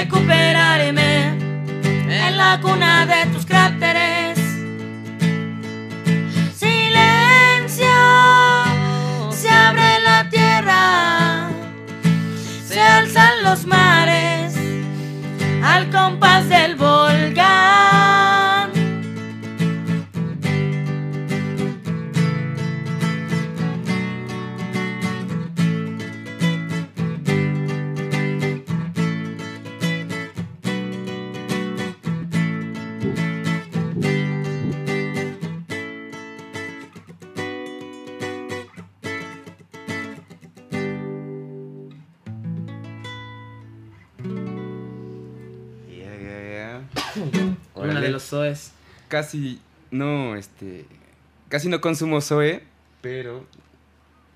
recuperarme. 0.01 1.11
En 2.27 2.37
la 2.37 2.59
cuna 2.63 2.90
ver. 48.33 48.57
casi 49.09 49.61
no, 49.91 50.37
este, 50.37 50.87
casi 51.49 51.69
no 51.69 51.81
consumo 51.81 52.21
Zoe, 52.21 52.63
pero 53.01 53.47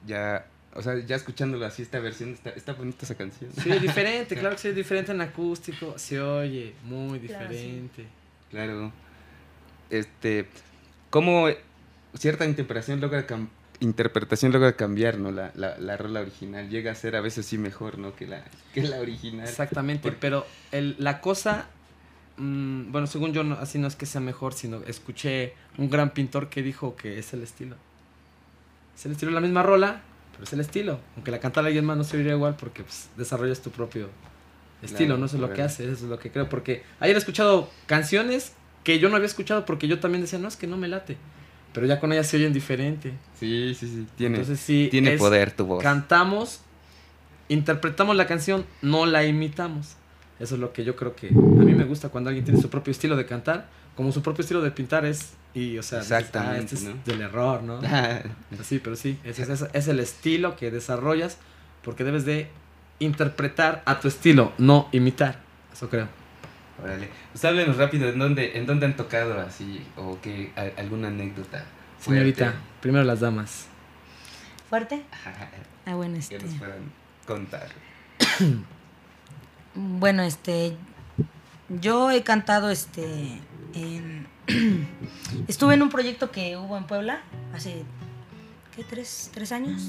ya, 0.07 0.47
o 0.75 0.83
sea, 0.83 0.99
ya 0.99 1.17
escuchándolo 1.17 1.65
así, 1.65 1.83
esta 1.83 2.01
versión, 2.01 2.33
está, 2.33 2.51
está 2.51 2.73
bonita 2.73 3.05
esa 3.05 3.15
canción. 3.15 3.51
Sí, 3.63 3.71
es 3.71 3.81
diferente, 3.81 4.35
claro 4.39 4.57
que 4.57 4.63
sí, 4.63 4.69
es 4.69 4.77
diferente 4.77 5.13
en 5.13 5.21
acústico, 5.21 5.99
se 5.99 6.21
oye 6.21 6.75
muy 6.85 7.19
diferente. 7.19 8.07
Claro. 8.51 8.93
Este, 9.91 10.47
¿cómo 11.11 11.49
cierta 12.15 12.45
interpretación 12.45 13.01
logra 13.01 13.27
interpretación 13.81 14.53
logra 14.53 14.75
cambiar, 14.75 15.19
¿no? 15.19 15.31
La, 15.31 15.53
la, 15.55 15.77
la, 15.79 15.97
rola 15.97 16.21
original 16.21 16.69
llega 16.69 16.93
a 16.93 16.95
ser 16.95 17.17
a 17.17 17.21
veces 17.21 17.47
sí 17.47 17.59
mejor, 17.59 17.99
¿no? 17.99 18.15
Que 18.15 18.27
la, 18.27 18.45
que 18.73 18.83
la 18.83 19.01
original. 19.01 19.47
Exactamente, 19.47 20.13
pero 20.13 20.47
el, 20.73 20.97
la 20.99 21.21
cosa 21.21 21.69
Mm, 22.37 22.91
bueno, 22.91 23.07
según 23.07 23.33
yo, 23.33 23.45
no, 23.45 23.55
así 23.57 23.79
no 23.79 23.87
es 23.87 23.97
que 23.97 24.07
sea 24.07 24.21
mejor, 24.21 24.55
sino 24.55 24.83
escuché 24.87 25.55
un 25.79 25.89
gran 25.89 26.11
pintor 26.11 26.49
que 26.49 26.63
dijo 26.63 26.97
que 26.97 27.19
es 27.19 27.33
el 27.33 27.43
estilo. 27.43 27.77
Es 28.97 29.07
el 29.07 29.13
estilo 29.13 29.31
de 29.31 29.37
la 29.37 29.41
misma 29.41 29.63
rola, 29.63 30.03
pero 30.33 30.45
es 30.45 30.53
el 30.53 30.61
estilo. 30.61 31.01
Aunque 31.17 31.31
la 31.31 31.41
cantara 31.41 31.67
alguien 31.67 31.85
más 31.85 31.97
no 31.97 32.05
se 32.05 32.17
oiría 32.17 32.33
igual 32.33 32.57
porque 32.57 32.83
pues, 32.83 33.09
desarrollas 33.17 33.61
tu 33.61 33.71
propio 33.71 34.09
estilo, 34.83 35.17
no 35.17 35.27
eso 35.27 35.37
es 35.37 35.43
lo 35.43 35.53
que 35.53 35.63
hace, 35.63 35.85
eso 35.85 35.93
es 35.93 36.11
lo 36.11 36.19
que 36.19 36.31
creo. 36.31 36.49
Porque 36.49 36.83
ayer 37.01 37.15
he 37.15 37.19
escuchado 37.19 37.71
canciones 37.87 38.53
que 38.83 38.99
yo 38.99 39.09
no 39.09 39.17
había 39.17 39.27
escuchado 39.27 39.65
porque 39.65 39.89
yo 39.89 39.99
también 40.01 40.23
decía, 40.23 40.39
no, 40.39 40.49
es 40.49 40.57
que 40.57 40.67
no 40.67 40.77
me 40.77 40.89
late. 40.89 41.17
Pero 41.73 41.87
ya 41.87 41.99
con 41.99 42.13
ellas 42.13 42.29
se 42.29 42.37
oyen 42.37 42.53
diferente. 42.53 43.15
Sí, 43.39 43.75
sí, 43.75 43.89
sí. 43.89 44.07
Tiene, 44.17 44.39
Entonces, 44.39 44.65
sí, 44.65 44.89
tiene 44.91 45.17
poder 45.17 45.51
tu 45.51 45.67
voz. 45.67 45.83
Cantamos, 45.83 46.61
interpretamos 47.49 48.15
la 48.15 48.27
canción, 48.27 48.65
no 48.81 49.07
la 49.07 49.25
imitamos. 49.25 49.97
Eso 50.39 50.55
es 50.55 50.61
lo 50.61 50.73
que 50.73 50.85
yo 50.85 50.95
creo 50.95 51.17
que 51.17 51.29
mí 51.75 51.79
me 51.79 51.85
gusta 51.85 52.09
cuando 52.09 52.29
alguien 52.29 52.45
tiene 52.45 52.61
su 52.61 52.71
propio 52.71 52.91
estilo 52.91 53.17
de 53.17 53.27
cantar, 53.27 53.67
como 53.97 54.13
su 54.13 54.23
propio 54.23 54.43
estilo 54.43 54.63
de 54.63 54.71
pintar 54.71 55.05
es, 55.05 55.35
y 55.55 55.79
o 55.79 55.83
sea, 55.83 56.01
Exactamente, 56.01 56.75
este 56.75 56.91
es 56.91 57.05
del 57.05 57.21
error, 57.21 57.63
¿no? 57.63 57.81
sí, 58.63 58.81
pero 58.83 58.97
sí, 58.97 59.19
es, 59.25 59.39
es, 59.39 59.89
el 59.89 60.01
estilo 60.01 60.57
que 60.57 60.71
desarrollas 60.71 61.39
porque 61.83 62.03
debes 62.03 62.25
de 62.25 62.49
interpretar 62.99 63.83
a 63.87 64.01
tu 64.01 64.09
estilo, 64.09 64.53
no 64.59 64.89
imitar, 64.93 65.41
eso 65.73 65.89
creo. 65.89 66.09
Órale. 66.83 67.09
Pues 67.33 67.45
háblenos 67.45 67.77
rápido, 67.77 68.09
¿en 68.09 68.19
dónde, 68.19 68.59
en 68.59 68.67
dónde 68.67 68.87
han 68.87 68.97
tocado 68.97 69.41
así? 69.41 69.81
¿O 69.97 70.19
qué, 70.21 70.53
alguna 70.77 71.09
anécdota? 71.09 71.65
Señorita, 72.01 72.55
primero 72.81 73.05
las 73.05 73.21
damas. 73.21 73.67
¿Fuerte? 74.69 75.05
Ah, 75.87 75.95
bueno, 75.95 76.17
este... 76.17 76.39
Que 76.39 76.45
nos 76.45 76.55
puedan 76.55 76.93
contar. 77.27 77.69
bueno, 79.75 80.23
este... 80.23 80.77
Yo 81.81 82.11
he 82.11 82.23
cantado, 82.23 82.71
este... 82.71 83.41
En... 83.75 84.27
Estuve 85.49 85.75
en 85.75 85.83
un 85.83 85.89
proyecto 85.89 86.31
que 86.31 86.57
hubo 86.57 86.77
en 86.77 86.85
Puebla 86.85 87.21
hace, 87.55 87.85
¿qué? 88.75 88.85
¿Tres, 88.85 89.31
tres 89.33 89.53
años? 89.53 89.83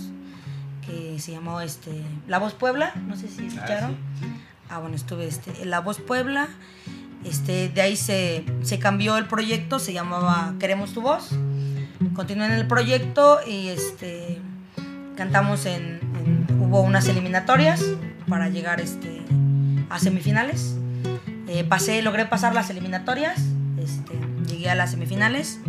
Que 0.85 1.19
se 1.19 1.31
llamó, 1.31 1.61
este... 1.61 2.03
La 2.27 2.39
Voz 2.39 2.53
Puebla, 2.53 2.93
no 3.07 3.15
sé 3.15 3.27
si 3.27 3.43
ah, 3.43 3.47
escucharon. 3.47 3.97
Ah, 4.69 4.79
bueno, 4.79 4.95
estuve 4.95 5.27
este, 5.27 5.61
en 5.61 5.69
La 5.69 5.79
Voz 5.79 5.99
Puebla. 5.99 6.47
Este, 7.23 7.69
de 7.69 7.81
ahí 7.81 7.95
se, 7.95 8.45
se 8.61 8.79
cambió 8.79 9.17
el 9.17 9.25
proyecto, 9.25 9.79
se 9.79 9.93
llamaba 9.93 10.53
Queremos 10.59 10.93
tu 10.93 11.01
Voz. 11.01 11.29
Continué 12.13 12.45
en 12.47 12.53
el 12.53 12.67
proyecto 12.67 13.39
y 13.45 13.69
este, 13.69 14.39
cantamos 15.15 15.65
en, 15.65 15.99
Hubo 16.59 16.81
unas 16.81 17.07
eliminatorias 17.07 17.83
para 18.27 18.49
llegar 18.49 18.81
este, 18.81 19.21
a 19.89 19.99
semifinales. 19.99 20.75
Eh, 21.47 21.63
pasé, 21.63 22.01
logré 22.01 22.25
pasar 22.25 22.55
las 22.55 22.69
eliminatorias, 22.69 23.39
este, 23.77 24.19
llegué 24.47 24.69
a 24.69 24.75
las 24.75 24.91
semifinales. 24.91 25.59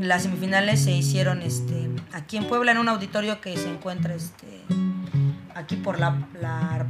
Las 0.00 0.22
semifinales 0.22 0.82
se 0.82 0.92
hicieron 0.92 1.42
este, 1.42 1.88
aquí 2.12 2.36
en 2.36 2.48
Puebla, 2.48 2.72
en 2.72 2.78
un 2.78 2.88
auditorio 2.88 3.40
que 3.40 3.56
se 3.56 3.68
encuentra 3.68 4.14
este, 4.14 4.62
aquí 5.54 5.76
por, 5.76 5.98
la, 5.98 6.16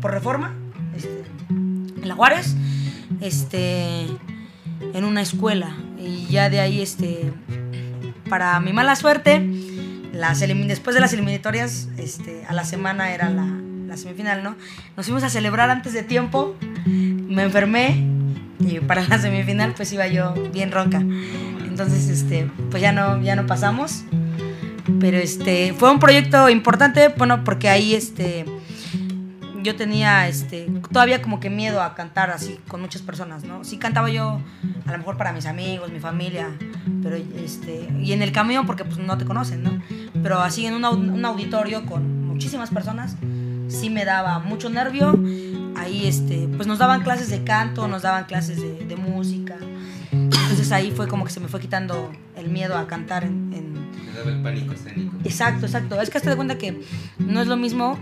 por 0.00 0.10
Reforma, 0.10 0.54
este, 0.96 1.24
en 1.48 2.08
La 2.08 2.14
Juárez, 2.14 2.56
este, 3.20 4.06
en 4.94 5.04
una 5.04 5.22
escuela. 5.22 5.76
Y 5.98 6.26
ya 6.26 6.50
de 6.50 6.60
ahí, 6.60 6.80
este, 6.80 7.32
para 8.28 8.58
mi 8.60 8.72
mala 8.72 8.96
suerte, 8.96 9.46
las 10.12 10.40
después 10.40 10.94
de 10.94 11.00
las 11.00 11.12
eliminatorias, 11.12 11.88
este, 11.96 12.44
a 12.46 12.52
la 12.52 12.64
semana 12.64 13.12
era 13.12 13.28
la, 13.28 13.46
la, 13.86 13.96
semifinal, 13.96 14.42
¿no? 14.42 14.56
Nos 14.96 15.06
fuimos 15.06 15.22
a 15.22 15.30
celebrar 15.30 15.70
antes 15.70 15.92
de 15.92 16.02
tiempo, 16.02 16.56
me 17.28 17.42
enfermé 17.42 18.04
y 18.58 18.80
para 18.80 19.06
la 19.06 19.18
semifinal 19.18 19.74
pues 19.76 19.92
iba 19.92 20.06
yo 20.06 20.34
bien 20.52 20.72
ronca. 20.72 21.02
Entonces, 21.66 22.08
este, 22.08 22.50
pues 22.70 22.80
ya 22.80 22.92
no, 22.92 23.20
ya 23.20 23.36
no 23.36 23.46
pasamos. 23.46 24.04
Pero 25.00 25.18
este, 25.18 25.74
fue 25.74 25.90
un 25.90 25.98
proyecto 25.98 26.48
importante, 26.48 27.08
bueno, 27.08 27.44
porque 27.44 27.68
ahí 27.68 27.94
este, 27.94 28.46
yo 29.66 29.74
tenía 29.74 30.28
este, 30.28 30.68
todavía 30.92 31.20
como 31.20 31.40
que 31.40 31.50
miedo 31.50 31.82
a 31.82 31.94
cantar 31.94 32.30
así 32.30 32.58
con 32.68 32.80
muchas 32.80 33.02
personas, 33.02 33.44
¿no? 33.44 33.64
Sí 33.64 33.78
cantaba 33.78 34.08
yo 34.08 34.40
a 34.86 34.92
lo 34.92 34.98
mejor 34.98 35.16
para 35.16 35.32
mis 35.32 35.44
amigos, 35.44 35.90
mi 35.90 35.98
familia, 35.98 36.56
pero 37.02 37.16
este, 37.16 37.88
y 38.00 38.12
en 38.12 38.22
el 38.22 38.30
camión 38.30 38.64
porque 38.64 38.84
pues 38.84 38.98
no 38.98 39.18
te 39.18 39.24
conocen, 39.24 39.64
¿no? 39.64 39.82
Pero 40.22 40.38
así 40.38 40.66
en 40.66 40.74
un, 40.74 41.24
auditorio 41.24 41.84
con 41.84 42.26
muchísimas 42.26 42.70
personas, 42.70 43.16
sí 43.68 43.90
me 43.90 44.04
daba 44.04 44.38
mucho 44.38 44.70
nervio. 44.70 45.18
Ahí 45.86 46.04
este, 46.08 46.48
pues 46.56 46.66
nos 46.66 46.78
daban 46.78 47.04
clases 47.04 47.30
de 47.30 47.44
canto, 47.44 47.86
nos 47.86 48.02
daban 48.02 48.24
clases 48.24 48.60
de, 48.60 48.96
música. 48.96 49.56
Entonces 50.10 50.72
ahí 50.72 50.90
fue 50.90 51.06
como 51.06 51.24
que 51.24 51.30
se 51.30 51.38
me 51.38 51.46
fue 51.46 51.60
quitando 51.60 52.10
el 52.34 52.48
miedo 52.48 52.76
a 52.76 52.88
cantar 52.88 53.22
en... 53.22 53.52
en... 53.54 53.72
Me 54.04 54.12
daba 54.12 54.30
el 54.32 54.42
pánico 54.42 54.72
escénico. 54.72 55.14
Exacto, 55.22 55.66
exacto. 55.66 56.00
Es 56.00 56.10
que 56.10 56.18
te 56.18 56.26
das 56.26 56.34
cuenta 56.34 56.58
que 56.58 56.82
no 57.18 57.40
es 57.40 57.46
lo 57.46 57.56
mismo 57.56 57.96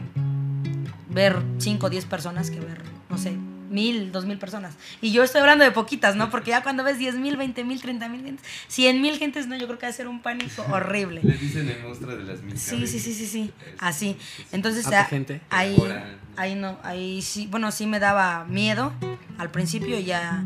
ver 1.11 1.43
5 1.59 1.87
o 1.87 1.91
10 1.91 2.07
personas 2.07 2.51
que 2.51 2.59
ver, 2.59 2.80
no 3.11 3.18
sé, 3.18 3.37
mil, 3.75 4.12
dos 4.12 4.25
mil 4.25 4.39
personas. 4.39 4.75
Y 5.03 5.12
yo 5.12 5.22
estoy 5.22 5.41
hablando 5.41 5.64
de 5.64 5.72
poquitas, 5.72 6.16
¿no? 6.16 6.31
Porque 6.31 6.51
ya 6.51 6.62
cuando 6.62 6.85
ves 6.85 6.97
10 6.99 7.16
mil, 7.16 7.37
20 7.37 7.64
mil, 7.64 7.81
30 7.81 8.09
mil 8.09 8.22
gentes, 8.22 8.47
100 8.68 9.03
mil 9.03 9.18
gentes, 9.18 9.47
no, 9.49 9.57
yo 9.57 9.66
creo 9.66 9.79
que 9.79 9.87
va 9.87 9.91
a 9.91 9.93
ser 9.93 10.09
un 10.09 10.22
pánico 10.22 10.64
horrible. 10.70 11.20
Le 11.22 11.37
dicen 11.37 11.68
el 11.68 11.83
monstruo 11.83 12.16
de 12.16 12.25
las 12.25 12.43
mil. 12.43 12.57
Sí, 12.57 12.87
sí, 12.87 12.99
sí, 13.01 13.12
sí, 13.12 13.27
sí, 13.27 13.53
así. 13.79 14.16
Entonces, 14.53 14.87
gente? 15.11 15.41
ahí, 15.51 15.77
ahí 16.37 16.55
no, 16.55 16.79
ahí 16.83 17.20
sí, 17.20 17.49
bueno, 17.51 17.70
sí 17.72 17.87
me 17.87 17.99
daba 17.99 18.45
miedo 18.45 18.93
al 19.37 19.51
principio, 19.51 19.99
ya 19.99 20.45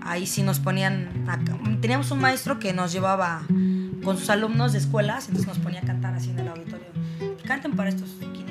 ahí 0.00 0.26
sí 0.26 0.42
nos 0.42 0.58
ponían, 0.58 1.08
teníamos 1.80 2.10
un 2.10 2.20
maestro 2.20 2.58
que 2.58 2.72
nos 2.72 2.92
llevaba 2.92 3.42
con 4.02 4.18
sus 4.18 4.30
alumnos 4.30 4.72
de 4.72 4.78
escuelas, 4.78 5.28
entonces 5.28 5.46
nos 5.46 5.58
ponía 5.58 5.80
a 5.80 5.84
cantar 5.84 6.14
así 6.14 6.30
en 6.30 6.40
el 6.40 6.48
auditorio. 6.48 6.86
Canten 7.44 7.72
para 7.76 7.90
estos 7.90 8.08
y 8.20 8.42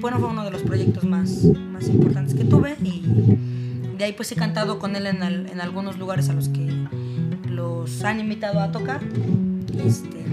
bueno, 0.00 0.18
fue 0.18 0.28
uno 0.28 0.44
de 0.44 0.50
los 0.50 0.62
proyectos 0.62 1.04
más, 1.04 1.44
más 1.44 1.88
importantes 1.88 2.34
que 2.34 2.44
tuve 2.44 2.76
y 2.82 3.02
de 3.96 4.04
ahí 4.04 4.12
pues 4.12 4.30
he 4.32 4.36
cantado 4.36 4.78
con 4.78 4.96
él 4.96 5.06
en, 5.06 5.22
en 5.22 5.60
algunos 5.60 5.98
lugares 5.98 6.28
a 6.28 6.34
los 6.34 6.48
que 6.48 6.66
los 7.48 8.04
han 8.04 8.20
invitado 8.20 8.60
a 8.60 8.70
tocar. 8.70 9.00
Este, 9.84 10.24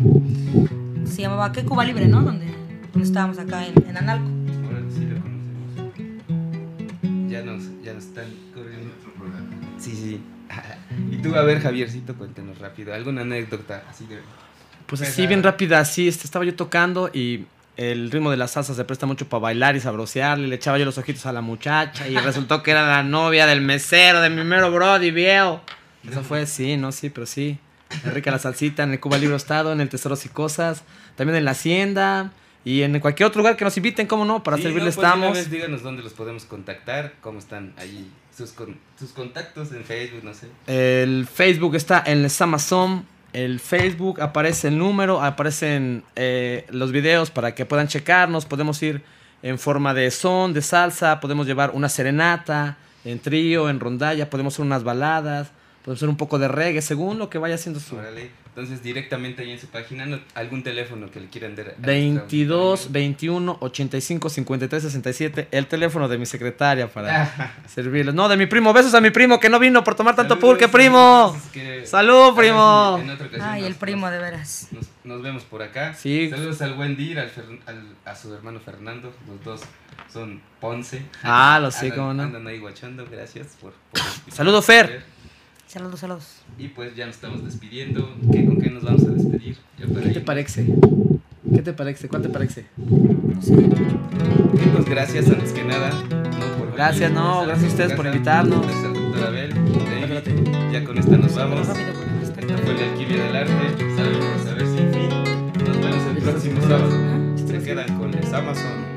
se 1.05 1.21
llamaba 1.21 1.51
¿Qué 1.51 1.63
Cuba 1.63 1.85
Libre, 1.85 2.07
no? 2.07 2.21
Donde, 2.21 2.47
donde 2.91 3.07
estábamos 3.07 3.39
acá 3.39 3.65
en, 3.65 3.73
en 3.87 3.97
Analco. 3.97 4.29
Ahora 4.65 4.79
sí 4.89 5.05
lo 5.05 5.21
conocemos. 5.21 7.31
Ya 7.31 7.43
nos, 7.43 7.63
ya 7.83 7.93
nos 7.93 8.05
están 8.05 8.25
corriendo 8.53 8.91
otro 8.99 9.13
programa. 9.13 9.49
Sí, 9.77 9.91
sí. 9.91 10.21
y 11.11 11.17
tú, 11.17 11.35
a 11.35 11.43
ver, 11.43 11.61
Javiercito, 11.61 12.15
cuéntanos 12.15 12.59
rápido. 12.59 12.93
¿Alguna 12.93 13.21
anécdota 13.21 13.83
así 13.89 14.05
de... 14.05 14.19
Pues 14.87 15.01
así, 15.01 15.25
bien 15.25 15.41
rápida, 15.41 15.79
así, 15.79 16.07
este, 16.07 16.25
estaba 16.25 16.45
yo 16.45 16.55
tocando 16.55 17.09
y 17.13 17.45
el 17.75 18.11
ritmo 18.11 18.29
de 18.29 18.37
la 18.37 18.47
salsa 18.47 18.73
se 18.73 18.83
presta 18.85 19.05
mucho 19.05 19.27
para 19.27 19.41
bailar 19.41 19.75
y 19.75 19.79
sabrosearle. 19.79 20.47
Le 20.47 20.55
echaba 20.55 20.77
yo 20.77 20.85
los 20.85 20.97
ojitos 20.97 21.25
a 21.25 21.33
la 21.33 21.41
muchacha 21.41 22.07
y 22.07 22.15
resultó 22.17 22.61
que 22.61 22.71
era 22.71 22.87
la 22.87 23.03
novia 23.03 23.45
del 23.47 23.61
mesero, 23.61 24.21
de 24.21 24.29
mi 24.29 24.43
mero 24.43 24.71
brody, 24.71 25.11
viejo. 25.11 25.61
Eso 26.07 26.21
fue, 26.21 26.45
sí, 26.45 26.77
no, 26.77 26.91
sí, 26.91 27.09
pero 27.09 27.25
sí. 27.25 27.57
Enrique 28.03 28.29
la 28.31 28.39
salsita, 28.39 28.83
en 28.83 28.91
el 28.91 28.99
Cuba 28.99 29.17
Libro 29.17 29.35
Estado, 29.35 29.71
en 29.71 29.81
el 29.81 29.89
Tesoros 29.89 30.25
y 30.25 30.29
Cosas, 30.29 30.83
también 31.15 31.37
en 31.37 31.45
la 31.45 31.51
Hacienda 31.51 32.31
y 32.65 32.81
en 32.81 32.99
cualquier 32.99 33.27
otro 33.27 33.41
lugar 33.41 33.57
que 33.57 33.65
nos 33.65 33.75
inviten, 33.77 34.07
cómo 34.07 34.25
no, 34.25 34.43
para 34.43 34.57
servirles 34.57 34.95
pues, 34.95 35.05
estamos. 35.05 35.49
díganos 35.49 35.83
dónde 35.83 36.01
los 36.01 36.13
podemos 36.13 36.45
contactar, 36.45 37.13
cómo 37.21 37.39
están 37.39 37.73
ahí 37.77 38.09
sus, 38.35 38.53
sus 38.97 39.11
contactos 39.11 39.71
en 39.73 39.83
Facebook, 39.83 40.23
no 40.23 40.33
sé. 40.33 40.47
El 40.67 41.27
Facebook 41.27 41.75
está 41.75 42.03
en 42.05 42.23
el 42.23 42.31
Amazon 42.39 43.05
el 43.33 43.59
Facebook, 43.59 44.21
aparece 44.21 44.69
el 44.69 44.77
número, 44.77 45.21
aparecen 45.21 46.03
eh, 46.15 46.65
los 46.69 46.91
videos 46.91 47.31
para 47.31 47.53
que 47.55 47.65
puedan 47.65 47.87
checarnos, 47.87 48.45
podemos 48.45 48.81
ir 48.83 49.03
en 49.41 49.59
forma 49.59 49.93
de 49.93 50.09
son, 50.11 50.53
de 50.53 50.61
salsa, 50.61 51.19
podemos 51.19 51.45
llevar 51.45 51.71
una 51.73 51.89
serenata, 51.89 52.77
en 53.03 53.19
trío, 53.19 53.69
en 53.69 53.79
rondalla, 53.79 54.29
podemos 54.29 54.53
hacer 54.53 54.65
unas 54.65 54.83
baladas, 54.83 55.51
podemos 55.83 55.99
hacer 55.99 56.09
un 56.09 56.17
poco 56.17 56.39
de 56.39 56.47
reggae, 56.47 56.81
según 56.81 57.19
lo 57.19 57.29
que 57.29 57.37
vaya 57.37 57.55
haciendo 57.55 57.79
su... 57.79 57.97
Entonces, 58.55 58.83
directamente 58.83 59.41
ahí 59.41 59.49
en 59.49 59.59
su 59.59 59.65
página, 59.65 60.19
algún 60.35 60.61
teléfono 60.61 61.09
que 61.09 61.19
le 61.19 61.27
quieran 61.27 61.55
dar. 61.55 61.73
22 61.79 62.91
21 62.91 63.57
85 63.59 64.29
53 64.29 64.83
67, 64.83 65.47
el 65.49 65.65
teléfono 65.65 66.07
de 66.07 66.19
mi 66.19 66.27
secretaria 66.27 66.87
para 66.87 67.55
servirles. 67.67 68.13
No, 68.13 68.29
de 68.29 68.37
mi 68.37 68.45
primo. 68.45 68.71
Besos 68.71 68.93
a 68.93 69.01
mi 69.01 69.09
primo 69.09 69.39
que 69.39 69.49
no 69.49 69.57
vino 69.57 69.83
por 69.83 69.95
tomar 69.95 70.15
tanto 70.15 70.37
pulque, 70.37 70.67
primo. 70.67 71.35
Salud, 71.85 72.35
primo. 72.35 73.01
Ay, 73.41 73.65
el 73.65 73.73
primo, 73.73 74.07
de 74.11 74.19
veras. 74.19 74.67
Nos, 75.03 75.23
vemos 75.23 75.41
por 75.45 75.63
acá. 75.63 75.95
Sí. 75.95 76.29
Saludos 76.29 76.61
al 76.61 76.75
buen 76.75 76.95
Dir, 76.95 77.17
al, 77.17 77.31
a 78.05 78.15
su 78.15 78.31
hermano 78.35 78.59
Fernando. 78.59 79.11
Los 79.27 79.43
dos 79.43 79.61
son 80.11 80.43
Ponce. 80.59 81.01
Ah, 81.23 81.57
lo 81.59 81.71
sé, 81.71 81.89
cómo 81.89 82.13
no. 82.13 82.21
Andan 82.21 82.45
ahí 82.45 82.59
guachando. 82.59 83.07
Gracias 83.09 83.57
por. 83.59 83.73
Saludos, 84.31 84.63
Fer. 84.63 85.03
Saludos, 85.73 85.99
saludos. 86.01 86.35
Y 86.59 86.67
pues 86.67 86.95
ya 86.95 87.07
nos 87.07 87.15
estamos 87.15 87.43
despidiendo. 87.43 88.15
¿Qué, 88.31 88.45
¿Con 88.45 88.61
qué 88.61 88.69
nos 88.69 88.83
vamos 88.83 89.05
a 89.05 89.09
despedir? 89.09 89.57
¿Qué 89.75 89.87
te 90.11 90.21
parece? 90.21 90.67
¿Qué 91.51 91.63
te 91.63 91.73
parece? 91.73 92.07
¿Cuál 92.07 92.21
te 92.21 92.29
parece? 92.29 92.67
Pues 92.77 93.49
gracias 94.85 95.27
antes 95.29 95.51
que 95.51 95.63
nada. 95.63 95.89
gracias, 96.75 97.11
no, 97.11 97.47
gracias 97.47 97.63
a 97.63 97.67
ustedes 97.69 97.93
por 97.93 98.05
invitarnos. 98.05 98.61
Gracias 98.61 98.85
al 98.85 98.93
doctor 98.93 99.23
Abel. 99.23 99.51
Ya 100.71 100.83
con 100.83 100.99
esta 100.99 101.17
nos 101.17 101.33
vamos. 101.33 101.67
Esta 101.67 102.57
fue 102.59 102.75
la 102.75 102.91
alquimia 102.91 103.23
del 103.23 103.35
arte. 103.35 103.95
Sabemos 103.95 104.45
a 104.45 104.53
ver 104.53 104.67
sin 104.67 104.93
fin. 104.93 105.09
Nos 105.65 105.79
vemos 105.79 106.05
el 106.05 106.17
próximo 106.17 106.61
sábado. 106.61 106.91
Se 107.47 107.63
quedan 107.63 107.97
con 107.97 108.11
les 108.11 108.31
Amazon. 108.31 108.92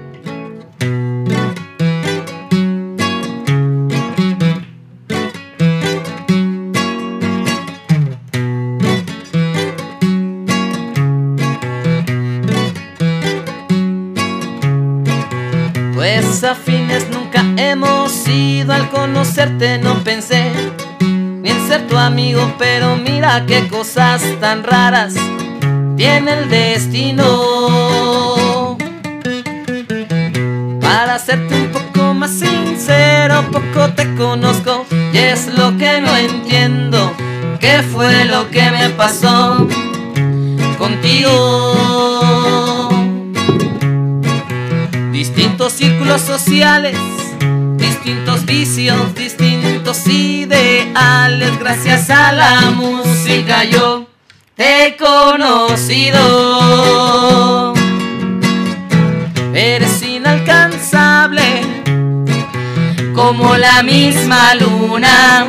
Afines 16.45 17.09
nunca 17.11 17.45
hemos 17.57 18.13
sido 18.13 18.73
al 18.73 18.89
conocerte 18.91 19.79
no 19.79 20.03
pensé 20.05 20.53
ni 21.01 21.51
en 21.51 21.67
ser 21.69 21.87
tu 21.87 21.97
amigo 21.97 22.53
pero 22.59 22.97
mira 22.97 23.45
qué 23.47 23.69
cosas 23.69 24.23
tan 24.41 24.63
raras 24.65 25.15
tiene 25.97 26.33
el 26.33 26.49
destino 26.51 27.27
para 30.81 31.19
serte 31.19 31.55
un 31.55 31.69
poco 31.69 32.15
más 32.15 32.33
sincero 32.33 33.45
poco 33.51 33.93
te 33.95 34.15
conozco 34.15 34.85
y 35.13 35.19
es 35.19 35.49
lo 35.57 35.77
que 35.77 36.01
no 36.01 36.17
entiendo. 36.17 37.13
¿Qué 37.61 37.83
fue 37.83 38.25
lo 38.25 38.51
que 38.51 38.71
me 38.71 38.91
pasó 38.91 39.67
contigo? 40.79 41.33
Distintos 45.17 45.73
círculos 45.73 46.21
sociales, 46.21 46.95
distintos 47.79 48.45
vicios, 48.45 49.15
distintos 49.15 50.07
ideales. 50.07 51.59
Gracias 51.59 52.11
a 52.11 52.33
la 52.33 52.71
música 52.73 53.65
yo 53.65 54.07
te 54.57 54.89
he 54.89 54.97
conocido. 54.99 56.21
Eres 59.55 60.03
inalcanzable 60.03 61.63
como 63.15 63.57
la 63.57 63.83
misma 63.83 64.55
luna. 64.57 65.47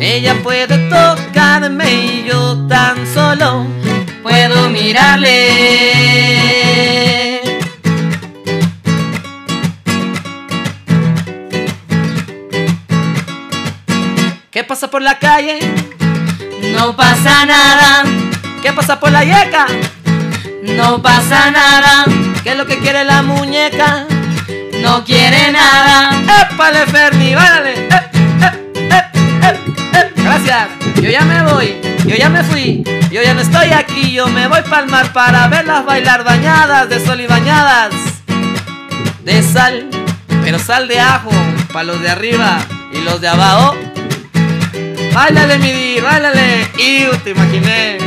Ella 0.00 0.36
puede 0.42 0.88
tocarme 0.88 1.92
y 1.92 2.24
yo 2.28 2.66
tan 2.66 3.06
solo 3.12 3.66
puedo 4.22 4.70
mirarle. 4.70 6.71
¿Qué 14.62 14.68
pasa 14.68 14.88
por 14.88 15.02
la 15.02 15.18
calle? 15.18 15.58
No 16.72 16.94
pasa 16.94 17.44
nada. 17.44 18.04
¿Qué 18.62 18.72
pasa 18.72 19.00
por 19.00 19.10
la 19.10 19.24
yeca? 19.24 19.66
No 20.62 21.02
pasa 21.02 21.50
nada. 21.50 22.04
¿Qué 22.44 22.50
es 22.52 22.56
lo 22.56 22.64
que 22.64 22.78
quiere 22.78 23.02
la 23.02 23.22
muñeca? 23.22 24.06
No 24.80 25.02
quiere 25.04 25.50
nada. 25.50 26.12
¡Épale, 26.48 26.86
Ferni! 26.86 27.34
¡Válale! 27.34 27.72
¡Eh, 27.72 28.10
eh, 28.38 29.02
eh! 29.42 30.12
Gracias. 30.14 30.68
Yo 30.94 31.10
ya 31.10 31.22
me 31.22 31.42
voy. 31.42 31.80
Yo 32.06 32.14
ya 32.14 32.28
me 32.28 32.44
fui. 32.44 32.84
Yo 33.10 33.20
ya 33.20 33.34
no 33.34 33.40
estoy 33.40 33.72
aquí. 33.72 34.12
Yo 34.12 34.28
me 34.28 34.46
voy 34.46 34.62
para 34.62 34.84
el 34.84 34.88
mar 34.88 35.12
para 35.12 35.48
verlas 35.48 35.84
bailar 35.84 36.22
bañadas 36.22 36.88
de 36.88 37.04
sol 37.04 37.20
y 37.20 37.26
bañadas 37.26 37.92
de 39.24 39.42
sal. 39.42 39.90
Pero 40.44 40.60
sal 40.60 40.86
de 40.86 41.00
ajo 41.00 41.30
para 41.72 41.82
los 41.82 42.00
de 42.00 42.10
arriba 42.10 42.60
y 42.92 43.00
los 43.00 43.20
de 43.20 43.26
abajo. 43.26 43.74
Báilale, 45.14 45.58
mi 45.58 45.72
di, 45.72 46.00
báilale. 46.00 46.68
Y 46.78 47.06
te 47.22 47.30
imaginé. 47.30 47.98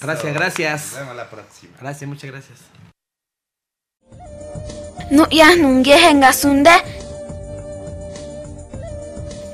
Gracias, 0.00 0.34
gracias. 0.34 0.82
Nos 0.92 1.00
vemos 1.00 1.16
la 1.16 1.30
próxima. 1.30 1.72
Gracias, 1.80 2.08
muchas 2.08 2.30
gracias. 2.30 2.58
Nu'yaj 5.10 5.56
nungueje 5.58 6.14
ngasunde 6.14 6.70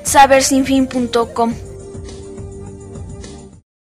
sabersinfin.com 0.03 1.66